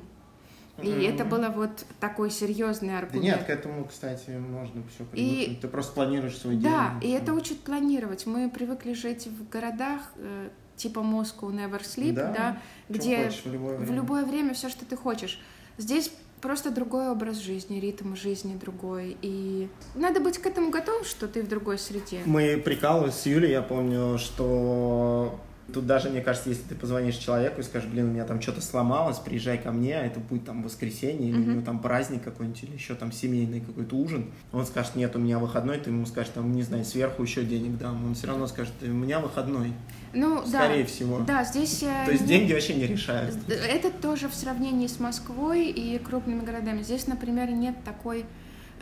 [0.81, 1.01] И Мгм.
[1.01, 3.23] это было вот такой серьезный Да аргумент.
[3.23, 5.61] нет, к этому, кстати, можно все привыкнуть.
[5.61, 6.63] Ты просто планируешь свой день.
[6.63, 8.25] Да, и это учит планировать.
[8.25, 12.57] Мы привыкли жить в городах э, типа Moscow Never Sleep, Да, да,
[12.89, 13.95] где хочешь в любое в время.
[13.95, 15.39] любое время все, что ты хочешь.
[15.77, 19.15] Здесь просто другой образ жизни, ритм жизни другой.
[19.21, 22.19] И надо быть к этому готовым, что ты в другой среде.
[22.25, 25.39] Мы прикалывались с Юлей, я помню, что
[25.73, 28.61] тут даже, мне кажется, если ты позвонишь человеку и скажешь, блин, у меня там что-то
[28.61, 31.55] сломалось, приезжай ко мне, а это будет там воскресенье, или Мгм.
[31.57, 35.39] ну, там праздник какой-нибудь, или еще там семейный какой-то ужин, он скажет, нет, у меня
[35.39, 38.73] выходной, ты ему скажешь, там, не знаю, сверху еще денег дам, он все равно скажет,
[38.81, 39.73] у меня выходной,
[40.13, 40.89] Ну, скорее да.
[40.89, 41.19] всего.
[41.19, 41.83] Да, здесь...
[41.83, 43.35] э, То есть деньги вообще не решают.
[43.49, 46.81] Это тоже в сравнении с Москвой и крупными городами.
[46.83, 48.25] Здесь, например, нет такой...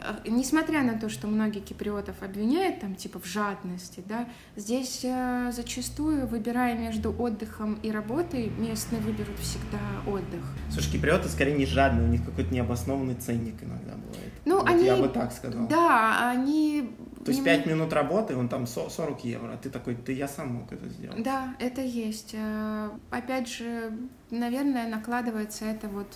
[0.04, 5.52] э, Несмотря на то, что многие киприотов обвиняют там типа в жадности, да, здесь э,
[5.54, 10.44] зачастую, выбирая между отдыхом и работой, местные выберут всегда отдых.
[10.72, 14.34] Слушай, киприоты скорее не жадные, у них какой-то необоснованный ценник иногда бывает.
[14.46, 14.86] Ну, Вот они...
[14.86, 15.68] Я бы так сказал.
[15.68, 16.92] Да, они...
[17.24, 20.28] То есть 5 минут работы, он там со- 40 евро, а ты такой, да я
[20.28, 21.24] сам мог это сделать.
[21.24, 22.32] Да, это есть.
[22.34, 23.94] Э, Опять же,
[24.30, 26.08] наверное, накладывается это вот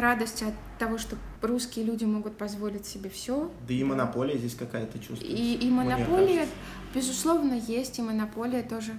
[0.00, 3.50] радость от того, что русские люди могут позволить себе все.
[3.66, 5.26] Да и монополия здесь какая-то чувствуется.
[5.26, 6.46] И, и монополия,
[6.94, 8.92] безусловно, есть, и монополия тоже.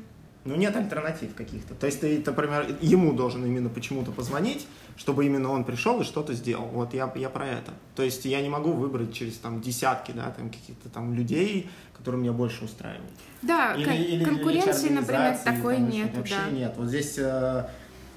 [0.43, 1.75] Ну, нет альтернатив каких-то.
[1.75, 6.33] То есть ты, например, ему должен именно почему-то позвонить, чтобы именно он пришел и что-то
[6.33, 6.67] сделал.
[6.67, 7.73] Вот я, я про это.
[7.95, 12.21] То есть я не могу выбрать через там десятки, да, там каких-то там людей, которые
[12.21, 13.12] меня больше устраивают.
[13.41, 16.51] Да, Или- кон- или- или конкуренции, например, организации, такой нет, Вообще да.
[16.51, 16.73] нет.
[16.77, 17.19] Вот здесь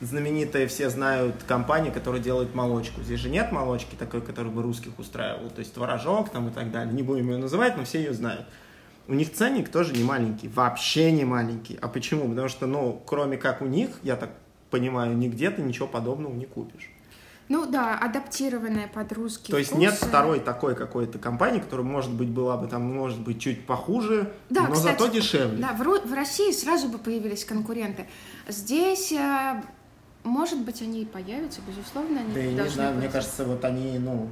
[0.01, 3.03] э, знаменитые все знают компания, которая делает молочку.
[3.03, 5.51] Здесь же нет молочки такой, которая бы русских устраивала.
[5.51, 6.93] То есть творожок там и так далее.
[6.93, 8.47] Не будем ее называть, но все ее знают.
[9.09, 11.77] У них ценник тоже не маленький, вообще не маленький.
[11.81, 12.29] А почему?
[12.29, 14.31] Потому что, ну, кроме как у них, я так
[14.71, 16.91] понимаю, нигде ты ничего подобного не купишь.
[17.51, 19.81] Ну да, адаптированная под русский То есть вкус.
[19.81, 24.33] нет второй такой какой-то компании, которая, может быть, была бы там, может быть, чуть похуже,
[24.51, 25.59] Да, но кстати, зато дешевле.
[25.59, 28.07] Да, в, в России сразу бы появились конкуренты.
[28.47, 29.61] Здесь, э,
[30.25, 33.13] может быть, они и появятся, безусловно, они Да я не знаю, мне быть.
[33.13, 34.29] кажется, вот они, ну,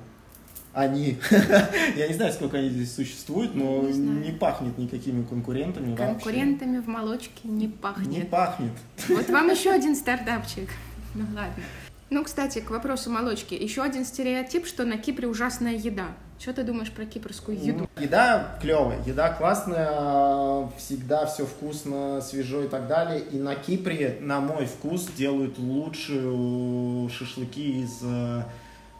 [0.74, 1.18] они,
[1.96, 6.04] я не знаю, сколько они здесь существуют, но Не не пахнет никакими конкурентами вообще.
[6.06, 8.30] Конкурентами в молочке не Не пахнет.
[8.30, 8.72] пахнет.
[9.08, 10.68] Вот вам еще один стартапчик.
[11.14, 11.64] Ну ладно.
[12.10, 13.54] Ну, кстати, к вопросу молочки.
[13.54, 16.06] Еще один стереотип, что на Кипре ужасная еда.
[16.38, 17.88] Что ты думаешь про кипрскую еду?
[17.98, 23.20] Еда клевая, еда классная, всегда все вкусно, свежо и так далее.
[23.20, 28.44] И на Кипре, на мой вкус, делают лучшие шашлыки из э,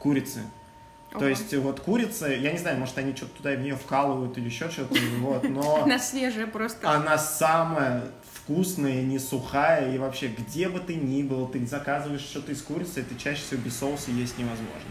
[0.01, 0.41] курицы.
[1.13, 1.29] То Ого.
[1.29, 4.69] есть вот курица, я не знаю, может они что-то туда в нее вкалывают или еще
[4.69, 6.91] что-то, вот, но Она свежая просто.
[6.91, 8.03] она самая
[8.35, 13.01] вкусная, не сухая, и вообще, где бы ты ни был, ты заказываешь что-то из курицы,
[13.01, 14.91] это чаще всего без соуса есть невозможно.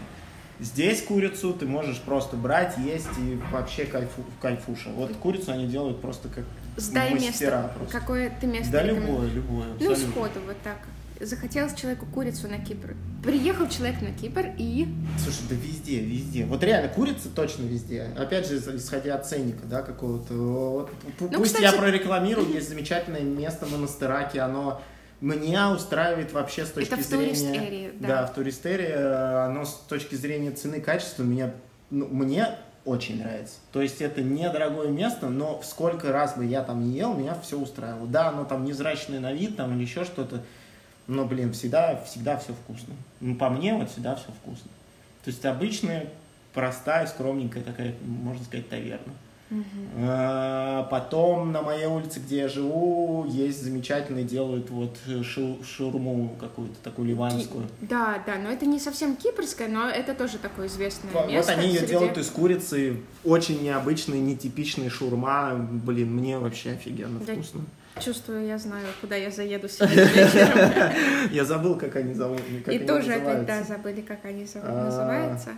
[0.60, 4.90] Здесь курицу ты можешь просто брать, есть и вообще кайфу, кайфуша.
[4.90, 6.44] Вот курицу они делают просто как
[6.76, 7.72] Сдай мастера место.
[7.76, 7.98] просто.
[7.98, 9.66] Какое ты место Да любое, любое.
[9.66, 10.12] Ну, абсолютно.
[10.12, 10.78] сходу, вот так.
[11.20, 12.94] захотелось человеку курицу на Кипр.
[13.22, 14.88] Приехал человек на Кипр и...
[15.22, 16.44] Слушай, да везде, везде.
[16.44, 18.10] Вот реально, курица точно везде.
[18.16, 20.34] Опять же, исходя от ценника, да, какого-то.
[20.34, 20.90] Вот,
[21.20, 21.62] ну, пусть кстати...
[21.62, 24.80] я прорекламирую, есть замечательное место в Монастыраке, оно
[25.20, 27.92] меня устраивает вообще с точки Это в зрения...
[27.94, 28.08] да.
[28.08, 28.92] да, в туристерии.
[29.46, 31.52] Оно с точки зрения цены, качества меня,
[31.90, 32.48] ну, мне
[32.84, 33.56] очень нравится.
[33.72, 37.58] То есть это недорогое место, но сколько раз бы я там не ел, меня все
[37.58, 38.06] устраивало.
[38.06, 40.42] Да, оно там незрачное на вид, там или еще что-то,
[41.06, 42.94] но, блин, всегда, всегда все вкусно.
[43.20, 44.70] Ну, по мне вот всегда все вкусно.
[45.24, 46.06] То есть обычная,
[46.54, 49.12] простая, скромненькая такая, можно сказать, таверна.
[49.96, 56.76] А, потом на моей улице, где я живу, есть замечательные, делают вот шу шаурму какую-то
[56.82, 57.66] такую ливанскую.
[57.80, 61.52] Да, да, но это не совсем кипрская, но это тоже такое известное вот, место.
[61.52, 61.92] Вот они ее среди...
[61.92, 65.54] делают из курицы, очень необычные, нетипичные шаурма.
[65.54, 67.32] Блин, мне вообще офигенно да.
[67.32, 67.62] вкусно.
[68.00, 70.92] Чувствую, я знаю, куда я заеду сегодня вечером.
[71.32, 72.40] Я забыл, как они зовут.
[72.70, 75.50] И тоже опять, да, забыли, как они а, называются.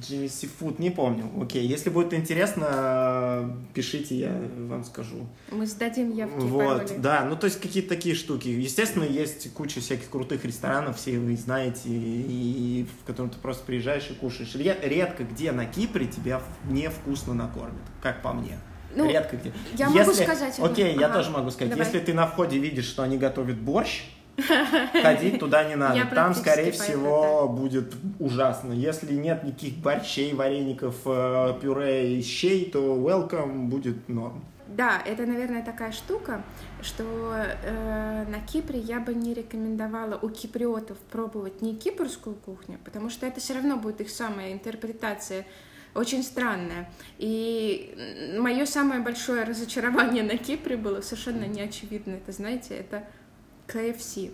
[0.00, 1.30] Джимми Сифуд, не помню.
[1.40, 4.32] Окей, если будет интересно, пишите, я
[4.68, 5.26] вам скажу.
[5.50, 6.98] Мы сдадим явки, Вот, пароли.
[7.00, 8.48] да, ну то есть какие-то такие штуки.
[8.48, 14.08] Естественно, есть куча всяких крутых ресторанов, все вы знаете, и, в котором ты просто приезжаешь
[14.10, 14.54] и кушаешь.
[14.54, 18.58] Редко где на Кипре тебя невкусно накормят, как по мне.
[18.94, 19.52] Ну, Редко где.
[19.74, 19.98] Я если...
[19.98, 20.58] могу сказать.
[20.58, 21.00] Окей, ага.
[21.00, 21.70] я тоже могу сказать.
[21.70, 21.86] Давай.
[21.86, 24.04] Если ты на входе видишь, что они готовят борщ,
[25.02, 26.04] ходить туда не надо.
[26.14, 28.72] Там, скорее всего, будет ужасно.
[28.72, 34.44] Если нет никаких борщей, вареников, э, пюре и щей, то welcome будет норм.
[34.68, 36.42] Да, это, наверное, такая штука,
[36.80, 37.04] что
[37.34, 43.26] э, на Кипре я бы не рекомендовала у киприотов пробовать не кипрскую кухню, потому что
[43.26, 45.44] это все равно будет их самая интерпретация
[45.94, 46.90] очень странная.
[47.18, 52.12] И мое самое большое разочарование на Кипре было совершенно неочевидно.
[52.12, 53.04] Это, знаете, это
[53.72, 54.32] KFC.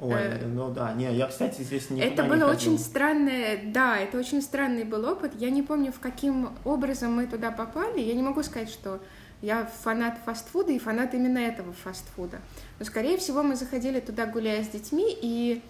[0.00, 4.18] Ой, э, ну да, не, я, кстати, здесь не Это было очень странное, да, это
[4.18, 5.32] очень странный был опыт.
[5.36, 8.00] Я не помню, в каким образом мы туда попали.
[8.00, 9.00] Я не могу сказать, что
[9.40, 12.40] я фанат фастфуда и фанат именно этого фастфуда.
[12.78, 15.62] Но, скорее всего, мы заходили туда, гуляя с детьми, и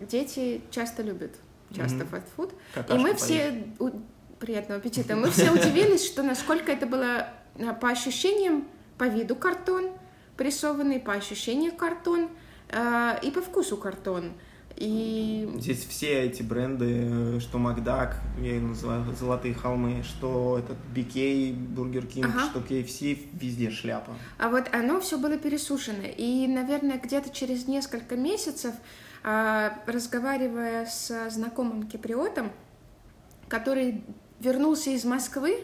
[0.00, 1.32] дети часто любят
[1.74, 2.08] часто mm-hmm.
[2.08, 2.52] фастфуд.
[2.88, 3.64] И мы все...
[3.78, 3.90] У...
[4.38, 5.16] Приятного аппетита.
[5.16, 7.28] Мы все удивились, что насколько это было
[7.58, 8.66] а, по ощущениям,
[8.98, 9.90] по виду картон,
[10.36, 12.28] прессованный, по ощущению картон
[12.70, 14.32] э, и по вкусу картон.
[14.76, 15.48] И...
[15.58, 22.06] Здесь все эти бренды, что Макдак, я их называю Золотые холмы, что этот BK, Бургер
[22.06, 22.46] Кинг, ага.
[22.46, 24.12] что KFC, везде шляпа.
[24.38, 26.06] А вот оно все было пересушено.
[26.16, 28.74] И, наверное, где-то через несколько месяцев,
[29.22, 32.50] э, разговаривая с знакомым киприотом,
[33.48, 34.02] который
[34.40, 35.58] вернулся из Москвы,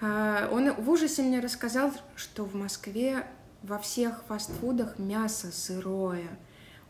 [0.00, 3.26] э, он в ужасе мне рассказал, что в Москве
[3.64, 6.38] во всех фастфудах мясо сырое.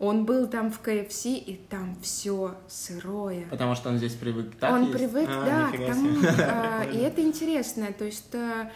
[0.00, 3.46] Он был там в КФС, и там все сырое.
[3.48, 4.92] Потому что он здесь привык так Он есть?
[4.92, 6.18] привык, а, да, к тому.
[6.40, 7.92] А, и это интересно.
[7.96, 8.70] То есть а,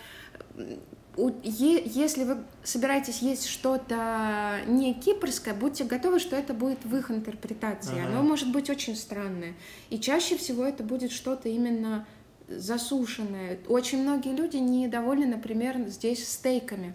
[1.17, 6.97] у, е, если вы собираетесь есть что-то не кипрское, будьте готовы, что это будет в
[6.97, 7.99] их интерпретации.
[7.99, 8.07] Ага.
[8.07, 9.55] Оно может быть очень странное.
[9.91, 12.07] И чаще всего это будет что-то именно
[12.49, 13.59] засушенное.
[13.67, 16.95] Очень многие люди недовольны, например, здесь стейками.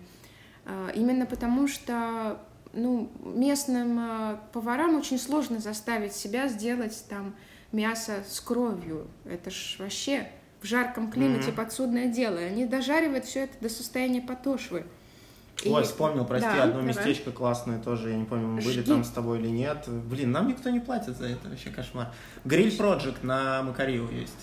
[0.66, 2.40] А, именно потому что
[2.74, 7.36] ну, местным а, поварам очень сложно заставить себя сделать там
[7.72, 9.08] мясо с кровью.
[9.26, 10.28] Это ж вообще
[10.62, 11.56] в жарком климате mm-hmm.
[11.56, 12.38] подсудное дело.
[12.38, 14.86] Они дожаривают все это до состояния потошвы.
[15.64, 15.70] И...
[15.70, 16.88] Ой, вспомнил, прости, да, одно давай.
[16.88, 19.86] местечко классное тоже, я не помню, мы были там с тобой или нет.
[19.88, 22.12] Блин, нам никто не платит за это, вообще кошмар.
[22.44, 24.34] Гриль Project на Макарио есть.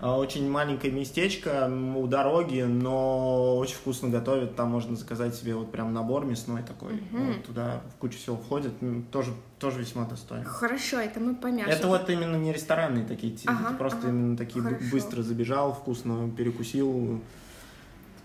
[0.00, 4.54] А, очень маленькое местечко у дороги, но очень вкусно готовят.
[4.54, 6.94] Там можно заказать себе вот прям набор мясной такой.
[6.94, 7.24] Угу.
[7.24, 8.72] Вот туда в кучу всего входит.
[9.10, 10.44] Тоже, тоже весьма достойно.
[10.44, 11.72] Хорошо, это мы помяшем.
[11.72, 14.08] Это вот именно не ресторанные такие, ага, просто ага.
[14.10, 14.84] именно такие Хорошо.
[14.92, 17.20] быстро забежал, вкусно перекусил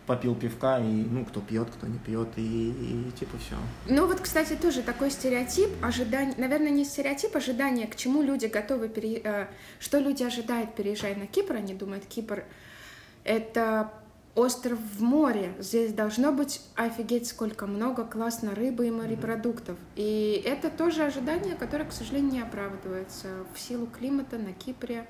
[0.06, 3.56] попил пивка, и, ну, кто пьет, кто не пьет, и, и типа все.
[3.88, 8.90] Ну, вот, кстати, тоже такой стереотип, ожидание, наверное, не стереотип, ожидание, к чему люди готовы,
[8.90, 9.22] пере...
[9.24, 9.48] Э,
[9.80, 12.44] что люди ожидают, переезжая на Кипр, они думают, Кипр—
[13.24, 13.92] это
[14.36, 19.78] остров в море, здесь должно быть офигеть сколько много классно рыбы и морепродуктов.
[19.96, 23.28] И это тоже ожидание, которое, к сожалению, не оправдывается.
[23.54, 25.08] В силу климата на Кипре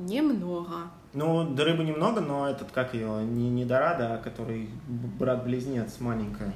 [0.00, 0.90] немного.
[1.12, 6.52] Ну, до рыбы немного, но этот, как ее, не, не Дорадо, а который брат-близнец маленькая.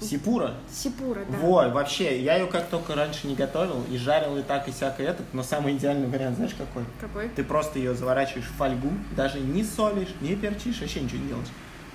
[0.00, 0.54] Сипура?
[0.70, 1.38] Сипура, да.
[1.38, 5.08] Вот, вообще, я ее как только раньше не готовил, и жарил и так, и всякое
[5.08, 6.84] этот, но самый идеальный вариант, знаешь какой?
[7.00, 7.28] Какой?
[7.30, 11.48] Ты просто ее заворачиваешь в фольгу, даже не солишь, не перчишь, вообще ничего не делаешь,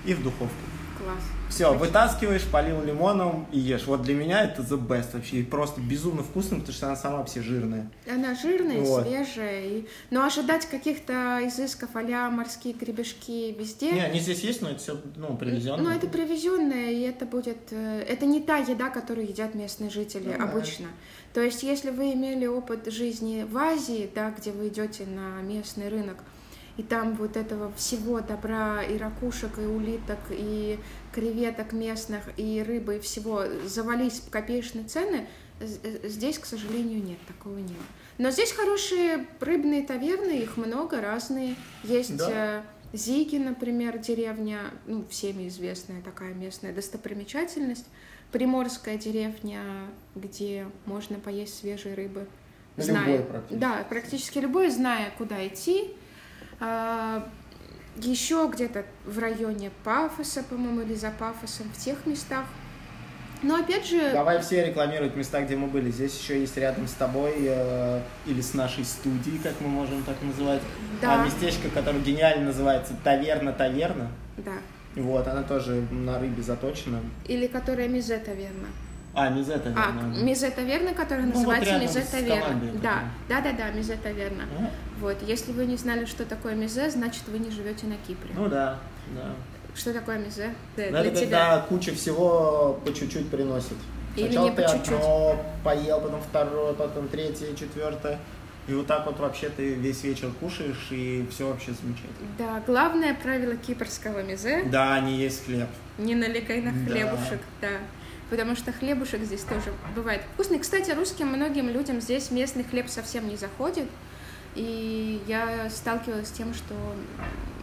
[0.04, 0.54] и в духовку.
[1.02, 1.24] Класс.
[1.54, 3.86] Все, вытаскиваешь, полил лимоном и ешь.
[3.86, 5.38] Вот для меня это the best вообще.
[5.38, 7.92] И просто безумно вкусно, потому что она сама все жирная.
[8.12, 9.06] Она жирная, Вот.
[9.06, 9.68] свежая.
[9.68, 9.86] И...
[10.10, 13.92] Но ожидать каких-то изысков а морские гребешки везде...
[13.92, 15.78] Не, они здесь есть, но это все, ну, привезенное.
[15.84, 17.60] Ну, это привезенное, и это будет...
[17.70, 20.46] э, Это не та еда, которую едят местные жители Ну да.
[20.46, 20.88] обычно.
[21.36, 25.90] То есть, если вы имели опыт жизни в Азии, да, где вы идете на местный
[25.90, 26.18] рынок,
[26.78, 30.80] и там вот этого всего добра, и ракушек, и улиток, и
[31.14, 35.28] креветок местных, и рыбы, и всего завались копеечные цены,
[35.60, 37.78] э, здесь, к сожалению, нет, такого нет.
[38.18, 41.56] Но здесь хорошие рыбные таверны, их много, разные.
[41.84, 42.30] Есть Да.
[42.30, 42.62] э,
[42.96, 47.86] Зиги, например, деревня, ну, всеми известная такая местная достопримечательность.
[48.32, 49.62] Приморская деревня,
[50.16, 52.28] где можно поесть свежей рыбы.
[52.78, 53.60] Любой практически.
[53.60, 55.96] Да, практически любой, зная, куда идти.
[57.98, 62.46] Еще где-то в районе Пафоса, по-моему, или за Пафосом, в тех местах.
[63.44, 65.92] Но опять же, Давай все рекламируют места, где мы были.
[65.92, 70.16] Здесь еще есть рядом с тобой э, или с нашей студией, как мы можем так
[70.22, 70.62] называть.
[71.02, 71.22] Да.
[71.22, 74.10] А местечко, которое гениально называется Таверна Таверна.
[74.38, 74.54] да,
[74.96, 77.02] Вот, она тоже на рыбе заточена.
[77.28, 78.68] или которая Мизе таверна.
[79.16, 80.02] А, Мизе А, Таверна.
[80.24, 82.72] Мизе таверна, которая Ну, вот называется рядом Мизе таверна.
[82.82, 84.44] Да, да, да, да, Мизе таверна.
[84.60, 88.32] Ну, Вот, если вы не знали, что такое мизе, значит, вы не живете на Кипре.
[88.36, 88.80] Ну да,
[89.16, 89.34] да.
[89.76, 90.54] Что такое мизе?
[90.78, 91.22] Да, для это тебя.
[91.22, 93.74] когда куча всего по чуть-чуть приносит.
[94.16, 94.94] Или Сначала не по чуть-чуть.
[94.94, 98.20] одно поел, потом второе, потом третье, четвертое.
[98.68, 102.30] И вот так вот вообще ты весь вечер кушаешь, и все вообще замечательно.
[102.38, 106.92] Да, главное правило кипрского мизе Да, не есть хлеб.– не налегай на Да.
[106.94, 107.68] хлебушек, да.
[108.30, 110.60] Потому что хлебушек здесь тоже бывает вкусный.
[110.60, 113.88] Кстати, русским многим людям здесь местный хлеб совсем не заходит.
[114.56, 116.76] И я сталкивалась с тем, что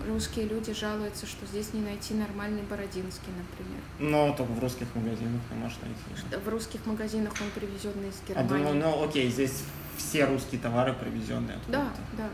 [0.09, 3.81] русские люди жалуются, что здесь не найти нормальный бородинский, например.
[3.99, 6.45] Но только в русских магазинах ты можешь найти.
[6.45, 8.49] В русских магазинах он привезенный из А Германии.
[8.49, 9.63] думаю, ну окей, здесь
[9.97, 12.29] все русские товары привезенные Да, да.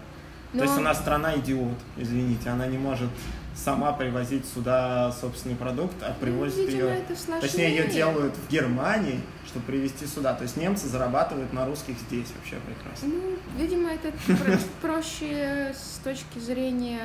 [0.52, 3.10] То есть Но- у нас страна идиот, извините, она не может
[3.56, 7.40] сама привозить сюда собственный продукт, а привозит Ну, видимо, ее...
[7.40, 10.34] Точнее, ее делают в Германии, чтобы привезти сюда.
[10.34, 13.08] То есть немцы зарабатывают на русских здесь вообще прекрасно.
[13.08, 17.00] Ну, видимо, это про- проще с точки зрения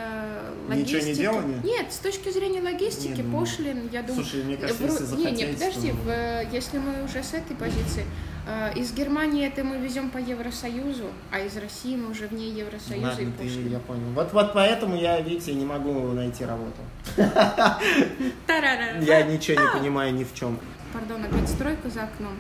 [0.68, 0.96] логистики.
[0.96, 1.62] Ничего не делания?
[1.64, 3.46] Нет, с точки зрения логистики, Не думаю.
[3.46, 4.24] пошлин, я думаю...
[4.24, 7.24] Слушай, мне кажется, в Ру- если не, не, захотеть, подожди, то- в- если мы уже
[7.24, 8.06] с этой позиции,
[8.48, 13.22] э, из Германии это мы везем по Евросоюзу, а из России мы уже вне Евросоюза
[13.22, 14.08] и Ладно, ты, я понял.
[14.16, 16.82] Вот, вот поэтому я, видите, не могу найти работу.
[17.18, 20.60] Я ничего не понимаю ни в чем.
[20.94, 22.34] Пардон, опять стройка за окном.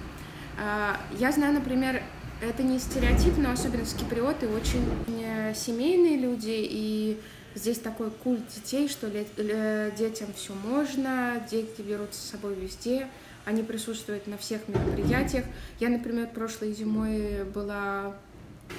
[0.59, 2.01] А, Я знаю, например,
[2.41, 4.83] это не стереотип, но особенность киприоты очень
[5.23, 7.19] э, семейные люди, и
[7.55, 13.07] здесь такой культ детей, что детям все можно, дети берут с собой везде,
[13.45, 15.45] они присутствуют на всех мероприятиях.
[15.79, 18.15] Я, например, прошлой зимой была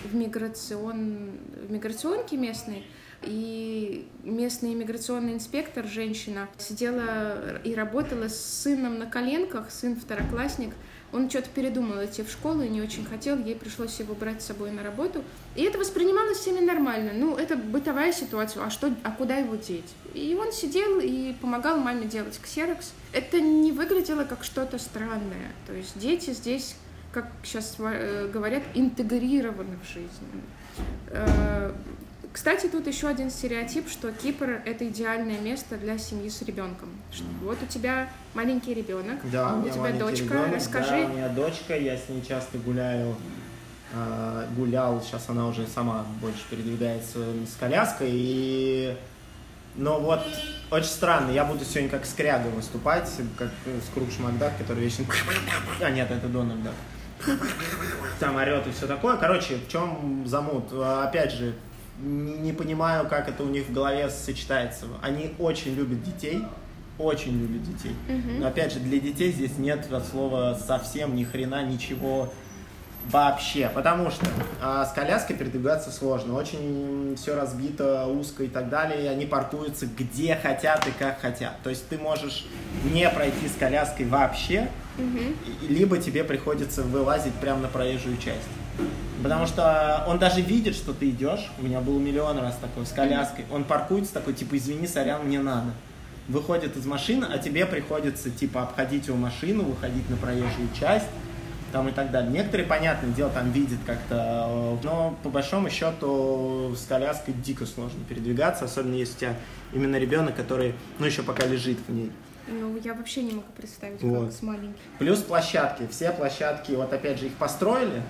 [0.04, 1.30] в, миграцион...
[1.68, 2.84] в миграционке местной,
[3.24, 10.72] и местный иммиграционный инспектор, женщина, сидела и работала с сыном на коленках, сын второклассник.
[11.12, 14.46] Он что-то передумал идти в школу и не очень хотел, ей пришлось его брать с
[14.46, 15.22] собой на работу.
[15.54, 17.12] И это воспринималось всеми нормально.
[17.14, 19.92] Ну, это бытовая ситуация, а, что, а куда его деть?
[20.14, 22.92] И он сидел и помогал маме делать ксерокс.
[23.12, 25.52] Это не выглядело как что-то странное.
[25.66, 26.76] То есть дети здесь,
[27.12, 30.08] как сейчас э, говорят, интегрированы в жизнь.
[32.32, 36.88] Кстати, тут еще один стереотип, что Кипр это идеальное место для семьи с ребенком.
[37.12, 41.02] Что Вот у тебя маленький ребенок, Да, у меня тебя дочка, ребенок, расскажи.
[41.02, 43.16] Да, у меня дочка, я с ней часто гуляю,
[43.94, 48.96] а, гулял, сейчас она уже сама больше передвигается с коляской, и...
[49.74, 50.20] Но вот
[50.70, 53.48] очень странно, я буду сегодня как скряга выступать, как
[53.86, 55.04] Скрудж Макдак, который вечно...
[55.80, 56.74] А нет, это Дональд Дак.
[58.20, 59.16] Там орет и все такое.
[59.16, 60.72] Короче, в чем замут?
[60.72, 61.54] Опять же,
[62.00, 64.86] не понимаю, как это у них в голове сочетается.
[65.02, 66.42] Они очень любят детей,
[66.98, 67.94] очень любят детей.
[68.08, 68.40] Мгм.
[68.40, 72.32] Но опять же, для детей здесь нет от слова совсем ни хрена ничего
[73.10, 73.70] вообще.
[73.74, 74.26] Потому что
[74.60, 76.34] а, с коляской передвигаться сложно.
[76.34, 79.04] Очень все разбито, узко и так далее.
[79.04, 81.54] И они паркуются где хотят и как хотят.
[81.62, 82.46] То есть ты можешь
[82.92, 84.68] не пройти с коляской вообще,
[84.98, 88.46] и- либо тебе приходится вылазить прямо на проезжую часть.
[89.22, 91.50] Потому что он даже видит, что ты идешь.
[91.58, 93.44] У меня был миллион раз такой с коляской.
[93.50, 95.70] Он паркуется такой, типа, извини, сорян, мне надо.
[96.28, 101.06] Выходит из машины, а тебе приходится, типа, обходить его машину, выходить на проезжую часть,
[101.72, 102.30] там и так далее.
[102.30, 108.00] Некоторые, понятное дело, там видят как-то, э, но по большому счету с коляской дико сложно
[108.08, 109.36] передвигаться, особенно если у тебя
[109.72, 112.12] именно ребенок, который, ну, еще пока лежит в ней.
[112.46, 114.26] Ну, я вообще не могу представить, Вот.
[114.26, 114.74] как с маленьким.
[114.98, 115.86] Плюс площадки.
[115.90, 118.02] Все площадки, вот опять же, их построили.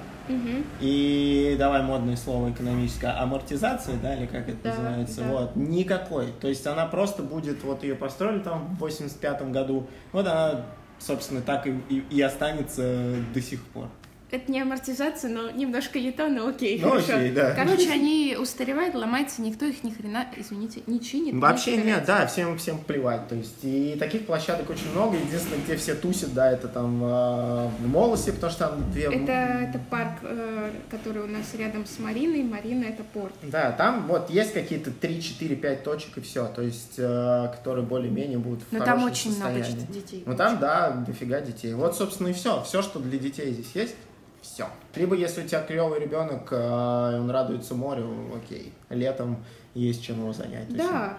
[0.81, 5.29] И давай модное слово экономическая амортизация, да, или как это Да, называется, да.
[5.29, 6.27] вот, никакой.
[6.41, 10.63] То есть она просто будет, вот ее построили там в 85 году, вот она,
[10.99, 13.89] собственно, так и, и- и останется до сих пор.
[14.33, 17.17] Это не амортизация, но немножко не то, но окей, Ну, хорошо.
[17.17, 17.53] окей, да.
[17.55, 21.35] Короче, они устаревают, ломаются, никто их ни хрена, извините, не чинит.
[21.35, 21.87] не Вообще собирается.
[21.99, 23.29] нет, да, всем, всем плевать.
[23.29, 25.19] То есть, и таких площадок очень много.
[25.19, 29.03] Единственное, где все тусят, да, это там э, в Молосе, потому что там две...
[29.05, 32.43] Это, это парк, э, который у нас рядом с Мариной.
[32.43, 33.35] Марина— это порт.
[33.43, 37.85] Да, там вот есть какие-то 3, 4, 5 точек и все, то есть, э, которые
[37.85, 39.83] более-менее будут в Но там очень много состоянии.
[39.85, 40.23] чет- детей.
[40.25, 41.75] Ну там, да, дофига детей.
[41.75, 42.63] Вот, собственно, и все.
[42.63, 43.95] Все, что для детей здесь есть,
[44.43, 44.67] все.
[44.95, 48.73] Либо если у тебя клевый ребенок, э, он радуется морю, окей.
[48.91, 49.43] Летом
[49.75, 50.69] есть чем его занять.
[50.77, 51.19] Да,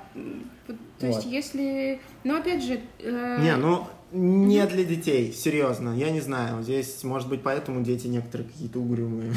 [0.67, 0.73] то
[1.07, 1.15] Вот.
[1.15, 1.99] есть если...
[2.23, 2.79] Но опять же...
[2.99, 6.61] э, Не, ну не для детей, серьезно, я не знаю.
[6.61, 9.33] Здесь, может быть, поэтому дети некоторые какие-то угрюмые.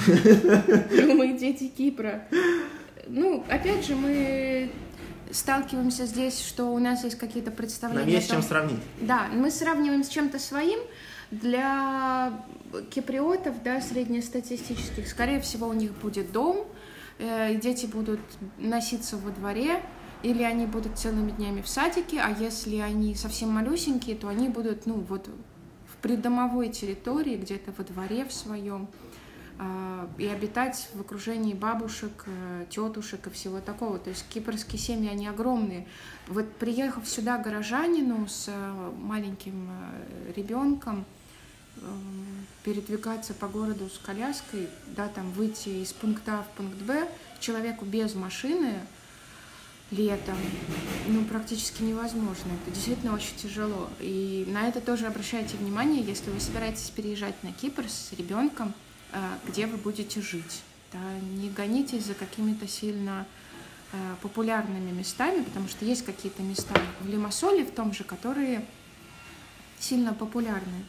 [1.15, 2.25] Мы дети Кипра.
[3.09, 4.71] Ну, опять же, мы
[5.31, 8.03] сталкиваемся здесь, что у нас есть какие-то представления.
[8.05, 8.81] Нам есть том- чем сравнить.
[9.01, 10.79] Да, мы сравниваем с чем-то своим.
[11.31, 12.33] Для
[12.91, 16.67] киприотов, да, среднестатистических, скорее всего, у них будет дом,
[17.19, 18.21] э, дети будут
[18.59, 19.83] носиться во дворе,
[20.23, 24.87] или они будут целыми днями в садике, а если они совсем малюсенькие, то они будут,
[24.87, 25.29] ну, вот
[25.87, 28.89] в придомовой территории, где-то во дворе в своем,
[29.59, 33.99] а, и обитать в окружении бабушек, э, тетушек и всего такого.
[33.99, 35.87] То есть кипрские семьи, они огромные.
[36.29, 39.71] Вот приехав сюда горожанину с э, маленьким
[40.35, 41.07] ребенком,
[42.65, 47.09] передвигаться по городу с коляской, да, там выйти из пункта А в пункт Б
[47.39, 48.81] человеку без машины
[49.93, 50.37] летом,
[51.07, 52.51] ну, практически невозможно.
[52.63, 53.89] Это действительно очень тяжело.
[54.01, 58.75] И на это тоже обращайте внимание, если вы собираетесь переезжать на Кипр с ребенком,
[59.13, 60.63] э, где вы будете жить.
[60.93, 60.99] Да,
[61.39, 63.27] не гонитесь за какими-то сильно
[63.93, 68.65] э, популярными местами, потому что есть какие-то места в Лимассоле в том же, которые
[69.79, 70.85] сильно популярны.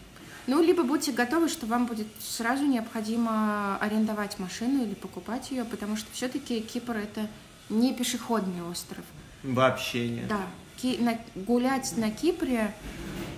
[0.47, 5.97] Ну, либо будьте готовы, что вам будет сразу необходимо арендовать машину или покупать ее, потому
[5.97, 7.27] что все-таки Кипр это
[7.69, 9.03] не пешеходный остров.
[9.43, 10.27] Вообще нет.
[10.29, 10.39] Да,
[10.77, 12.73] Ки- на- гулять на Кипре,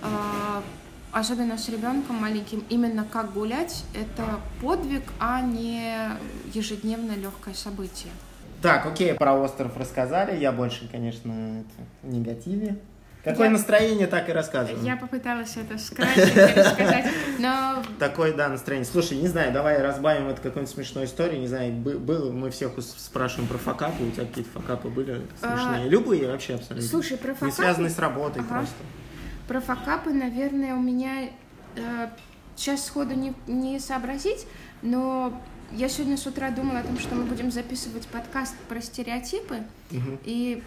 [0.02, 0.62] э,
[1.10, 5.96] особенно с ребенком маленьким, именно как гулять, это подвиг, а не
[6.54, 8.12] ежедневное легкое событие.
[8.62, 10.38] Так, окей, про остров рассказали.
[10.38, 11.32] Я больше, конечно,
[11.62, 12.78] это, в негативе.
[13.22, 14.82] Какое Я- настроение, так и рассказываю.
[14.82, 17.06] Я попыталась это рассказать,
[17.38, 18.86] но Такое, да, настроение.
[18.90, 21.40] Слушай, не знаю, давай разбавим это какой-нибудь смешной историей.
[21.40, 24.02] Не знаю, бы- был, мы всех спрашиваем про факапы.
[24.04, 25.84] У тебя какие-то факапы были смешные?
[25.84, 26.88] А, Любые вообще абсолютно.
[26.88, 27.52] слушай, про Не факапы...
[27.52, 28.54] связанные с работой Ага.
[28.54, 28.76] просто.
[29.48, 31.28] Про факапы, наверное, у меня
[31.76, 32.08] э,
[32.56, 34.46] сейчас сходу не, не сообразить,
[34.80, 35.38] но
[35.72, 39.56] я сегодня с утра думала о том, что мы будем записывать подкаст про стереотипы,
[39.90, 40.18] Мгм.
[40.24, 40.62] и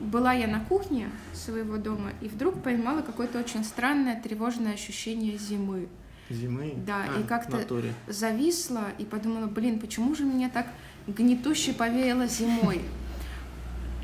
[0.00, 5.88] была я на кухне своего дома, и вдруг поймала какое-то очень странное тревожное ощущение зимы.
[6.30, 6.74] Зимы?
[6.86, 7.64] Да, А, и как-то-.
[8.06, 10.66] Зависла и подумала, блин, почему же меня так
[11.06, 12.80] гнетуще повеяло зимой?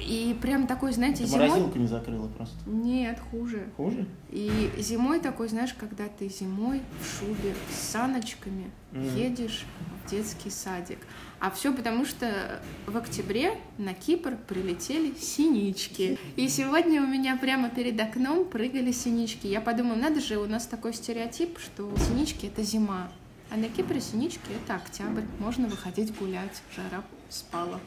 [0.00, 1.48] И прям такой, знаете, Ты зимой...
[1.48, 2.56] морозилку не закрыла просто.
[2.66, 3.68] Нет, хуже.
[3.76, 4.06] Хуже?
[4.30, 9.16] И зимой такой, знаешь, когда ты зимой в шубе с саночками Мгм.
[9.16, 9.64] едешь
[10.06, 10.98] в детский садик.
[11.40, 16.18] А все потому, что в октябре на Кипр прилетели синички.
[16.36, 19.46] И сегодня у меня прямо перед окном прыгали синички.
[19.46, 23.08] Я подумала, надо же, у нас такой стереотип, что синички это зима.
[23.50, 25.22] А на Кипре синички это октябрь.
[25.38, 27.80] Можно выходить гулять, жара спала.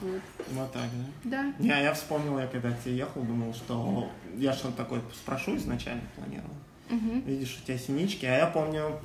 [0.00, 0.20] Вот.
[0.50, 0.88] Вот так,
[1.24, 1.30] да?
[1.30, 1.54] Да.
[1.58, 6.02] Не, я вспомнил, я когда к тебе ехал, думал, что я что-то такое спрошу изначально
[6.16, 6.54] планировал.
[6.90, 7.20] Мгм.
[7.20, 8.98] Видишь, у тебя синички, а я помню,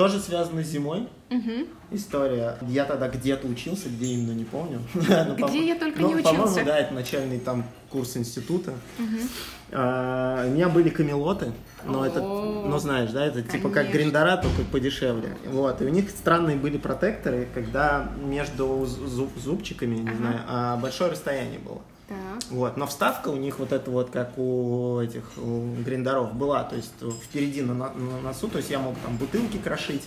[0.00, 1.66] тоже связано с зимой Мгм.
[1.90, 2.56] история.
[2.68, 4.80] Я тогда где-то учился, где именно, не помню.
[4.94, 5.02] Ну,
[5.38, 6.64] по- Где я только ну, не По-моему, учился.
[6.64, 8.72] да, это начальный там курс института.
[9.72, 11.52] А, У меня были камелоты,
[11.84, 15.36] но это, ну знаешь, да, это типа как гриндера, только подешевле.
[15.46, 21.10] Вот, и у них странные были протекторы, когда между зу- зубчиками, не знаю, а, большое
[21.12, 21.82] расстояние было.
[22.10, 22.18] Так.
[22.50, 26.74] Вот, но вставка у них вот это вот, как у этих у гриндеров была, то
[26.74, 26.92] есть
[27.22, 30.02] впереди на, на- на носу, то есть я мог там бутылки крошить,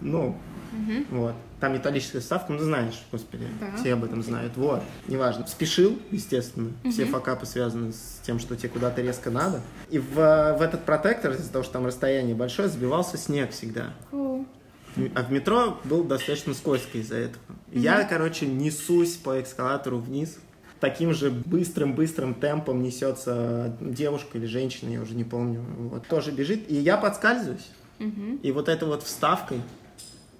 [0.00, 0.36] ну,
[0.72, 1.06] Мгм.
[1.10, 1.34] вот.
[1.60, 3.76] Там металлическая вставка, ну ты знаешь, господи, Да.
[3.76, 4.56] все об этом знают.
[4.56, 5.46] Вот, неважно.
[5.46, 6.72] Спешил, естественно.
[6.90, 7.12] Все Мгм.
[7.12, 9.60] факапы связаны с тем, что тебе куда-то резко надо.
[9.90, 13.92] И в, в этот протектор, из-за того, что там расстояние большое, забивался снег всегда.
[14.10, 17.42] А в метро был достаточно скользко из-за этого.
[17.70, 20.38] Я, короче, несусь по эскалатору вниз.
[20.82, 26.68] Таким же быстрым-быстрым темпом несется девушка или женщина, я уже не помню, вот, тоже бежит,
[26.68, 27.70] и я подскальзываюсь.
[28.00, 28.40] Мгм.
[28.42, 29.60] И вот этой вот вставкой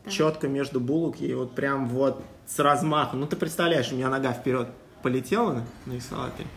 [0.03, 0.13] Так.
[0.13, 3.21] четко между булок и вот прям вот с размахом.
[3.21, 4.67] Ну ты представляешь, у меня нога вперед
[5.01, 6.49] полетела на, на эскалаторе.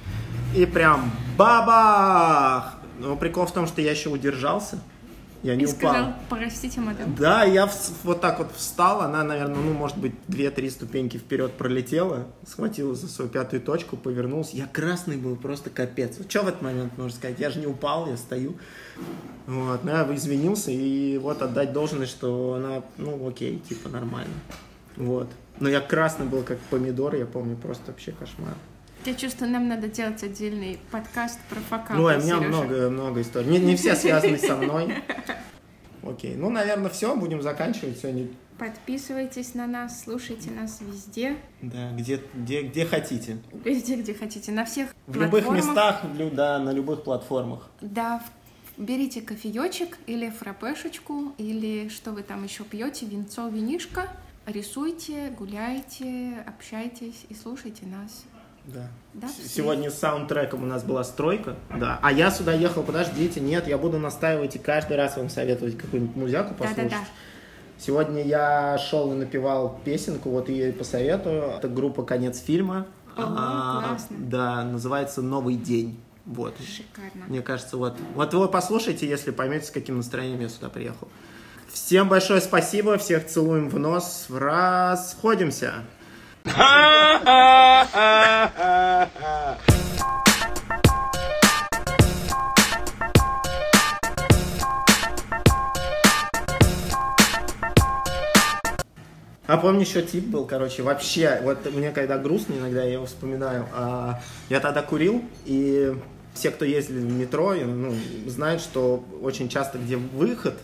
[0.55, 2.77] И прям бабах!
[2.97, 4.79] Но прикол в том, что я еще удержался.
[5.43, 5.77] Я не И упал.
[5.77, 7.15] сказал, простите, мадам.
[7.15, 11.51] Да, я вс- вот так вот встал, она, наверное, ну, может быть, 2-3 ступеньки вперед
[11.53, 14.57] пролетела, схватила за свою пятую точку, повернулся.
[14.57, 16.17] Я красный был, просто капец.
[16.17, 17.39] Вот что в этот момент можно сказать?
[17.39, 18.55] Я же не упал, я стою.
[19.45, 24.33] Вот, ну, я извинился, и вот отдать должность, что она, ну, окей, типа, нормально.
[24.95, 25.27] Вот.
[25.59, 28.55] Но я красный был, как помидор, я помню, просто вообще кошмар.
[29.05, 33.51] Я чувствую, нам надо делать отдельный подкаст про факапы, Ну, у меня много, много историй.
[33.51, 34.95] Не, не все связаны со мной.
[36.01, 38.27] Окей, ну, наверное, все, будем заканчивать сегодня.
[38.57, 43.37] Подписывайтесь на нас, слушайте нас везде, Да, где, где, где хотите.
[43.63, 46.01] везде, где хотите, на всех В любых местах,
[46.33, 47.69] да, на любых платформах.
[47.81, 48.23] Да,
[48.77, 54.07] берите кофеечек или фрапешечку, или что вы там еще пьете, винцо, винишко,
[54.47, 58.23] рисуйте, гуляйте, общайтесь и слушайте нас.
[58.67, 58.87] Да.
[59.13, 59.27] Да.
[59.47, 61.99] Сегодня с саундтреком у нас была стройка, да.
[62.01, 66.15] А я сюда ехал, подождите, нет, я буду настаивать и каждый раз вам советовать какую-нибудь
[66.15, 66.89] музяку послушать.
[66.89, 67.05] Да-да-да.
[67.77, 71.43] Сегодня я шел и напевал песенку, вот ее и посоветую.
[71.57, 72.87] Это группа «Конец фильма».
[73.15, 74.17] О, классно.
[74.17, 75.99] Да, называется «Новый день».
[76.25, 76.55] Вот.
[76.59, 77.25] Шикарно.
[77.27, 77.95] Мне кажется, вот.
[78.15, 81.07] Вот вы послушайте, если поймете, с каким настроением я сюда приехал.
[81.71, 85.73] Всем большое спасибо, всех целуем в нос, расходимся.
[99.47, 103.67] А помню, еще тип был, короче, вообще, вот мне когда грустно, иногда я его вспоминаю,
[103.73, 104.19] а,
[104.49, 105.95] я тогда курил, и
[106.33, 107.93] все, кто ездили в метро, ну,
[108.27, 110.55] знают, что очень часто, где выход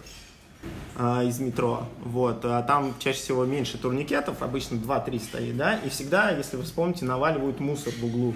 [0.98, 6.30] из метро, вот, а там чаще всего меньше турникетов, обычно 2-3 стоит, да, и всегда,
[6.32, 8.36] если вы вспомните, наваливают мусор в углу.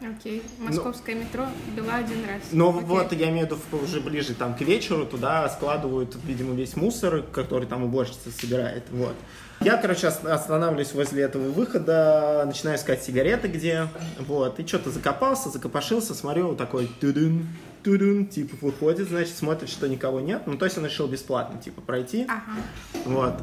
[0.00, 0.42] Окей.
[0.58, 2.42] Московское метро была один раз.
[2.46, 2.52] Окей.
[2.52, 6.76] Ну, вот я имею в виду уже ближе там к вечеру туда складывают, видимо, весь
[6.76, 8.84] мусор, который там уборщица собирает.
[8.90, 9.14] Вот.
[9.62, 15.48] Я, короче, ос- останавливаюсь возле этого выхода, начинаю искать сигареты где, вот, и что-то закопался,
[15.48, 17.46] закопошился, смотрю, вот такой тудун,
[17.86, 21.80] тудун, типа выходит, значит, смотрит, что никого нет, ну, то есть он решил бесплатно, типа,
[21.80, 22.58] пройти, Ага.
[23.04, 23.34] вот.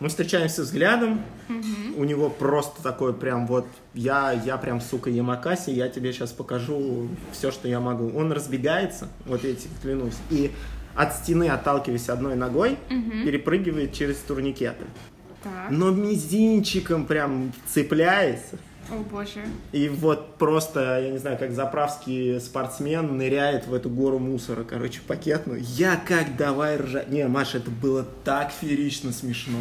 [0.00, 1.94] Мы встречаемся взглядом, Мгм.
[1.96, 7.08] у него просто такой прям вот, я, я прям, сука, Ямакаси, я тебе сейчас покажу
[7.32, 8.10] все, что я могу.
[8.14, 10.50] Он разбегается, вот я тебе клянусь, и
[10.94, 13.24] от стены, отталкиваясь одной ногой, Мгм.
[13.24, 14.84] перепрыгивает через турникеты.
[15.42, 15.70] Так.
[15.70, 18.58] Но мизинчиком прям цепляется.
[18.90, 19.44] О боже.
[19.72, 25.00] И вот просто, я не знаю, как заправский спортсмен ныряет в эту гору мусора, короче,
[25.06, 25.60] пакетную.
[25.62, 27.08] Я как давай ржать.
[27.08, 29.58] Не, Маша, это было так феерично смешно.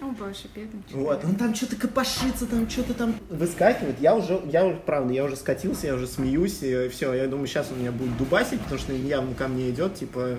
[0.00, 4.00] О боже, бедный Вот, он там что-то копошится, там что-то там выскакивает.
[4.00, 7.48] Я уже, я уже, правда, я уже скатился, я уже смеюсь, и все, я думаю,
[7.48, 10.36] сейчас он меня будет дубасить, потому что явно ко мне идет, типа,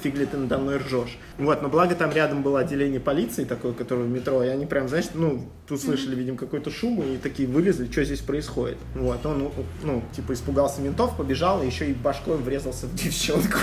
[0.00, 1.18] фиг ли ты надо мной ржешь.
[1.38, 4.88] Вот, но благо там рядом было отделение полиции такое, которое в метро, и они прям,
[4.88, 8.78] знаешь, ну, тут слышали, видимо, какой-то шум, и такие вылезли, что здесь происходит.
[8.94, 13.58] Вот, он, ну, типа, испугался ментов, побежал, и еще и башкой врезался в девчонку.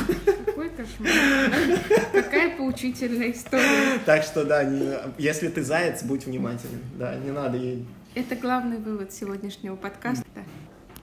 [0.46, 1.90] Какой кошмар.
[2.14, 4.00] Какая поучительная история.
[4.06, 6.80] Так что, да, не- если ты заяц, будь внимателен.
[6.98, 10.24] Да, не надо ей Это главный вывод сегодняшнего подкаста.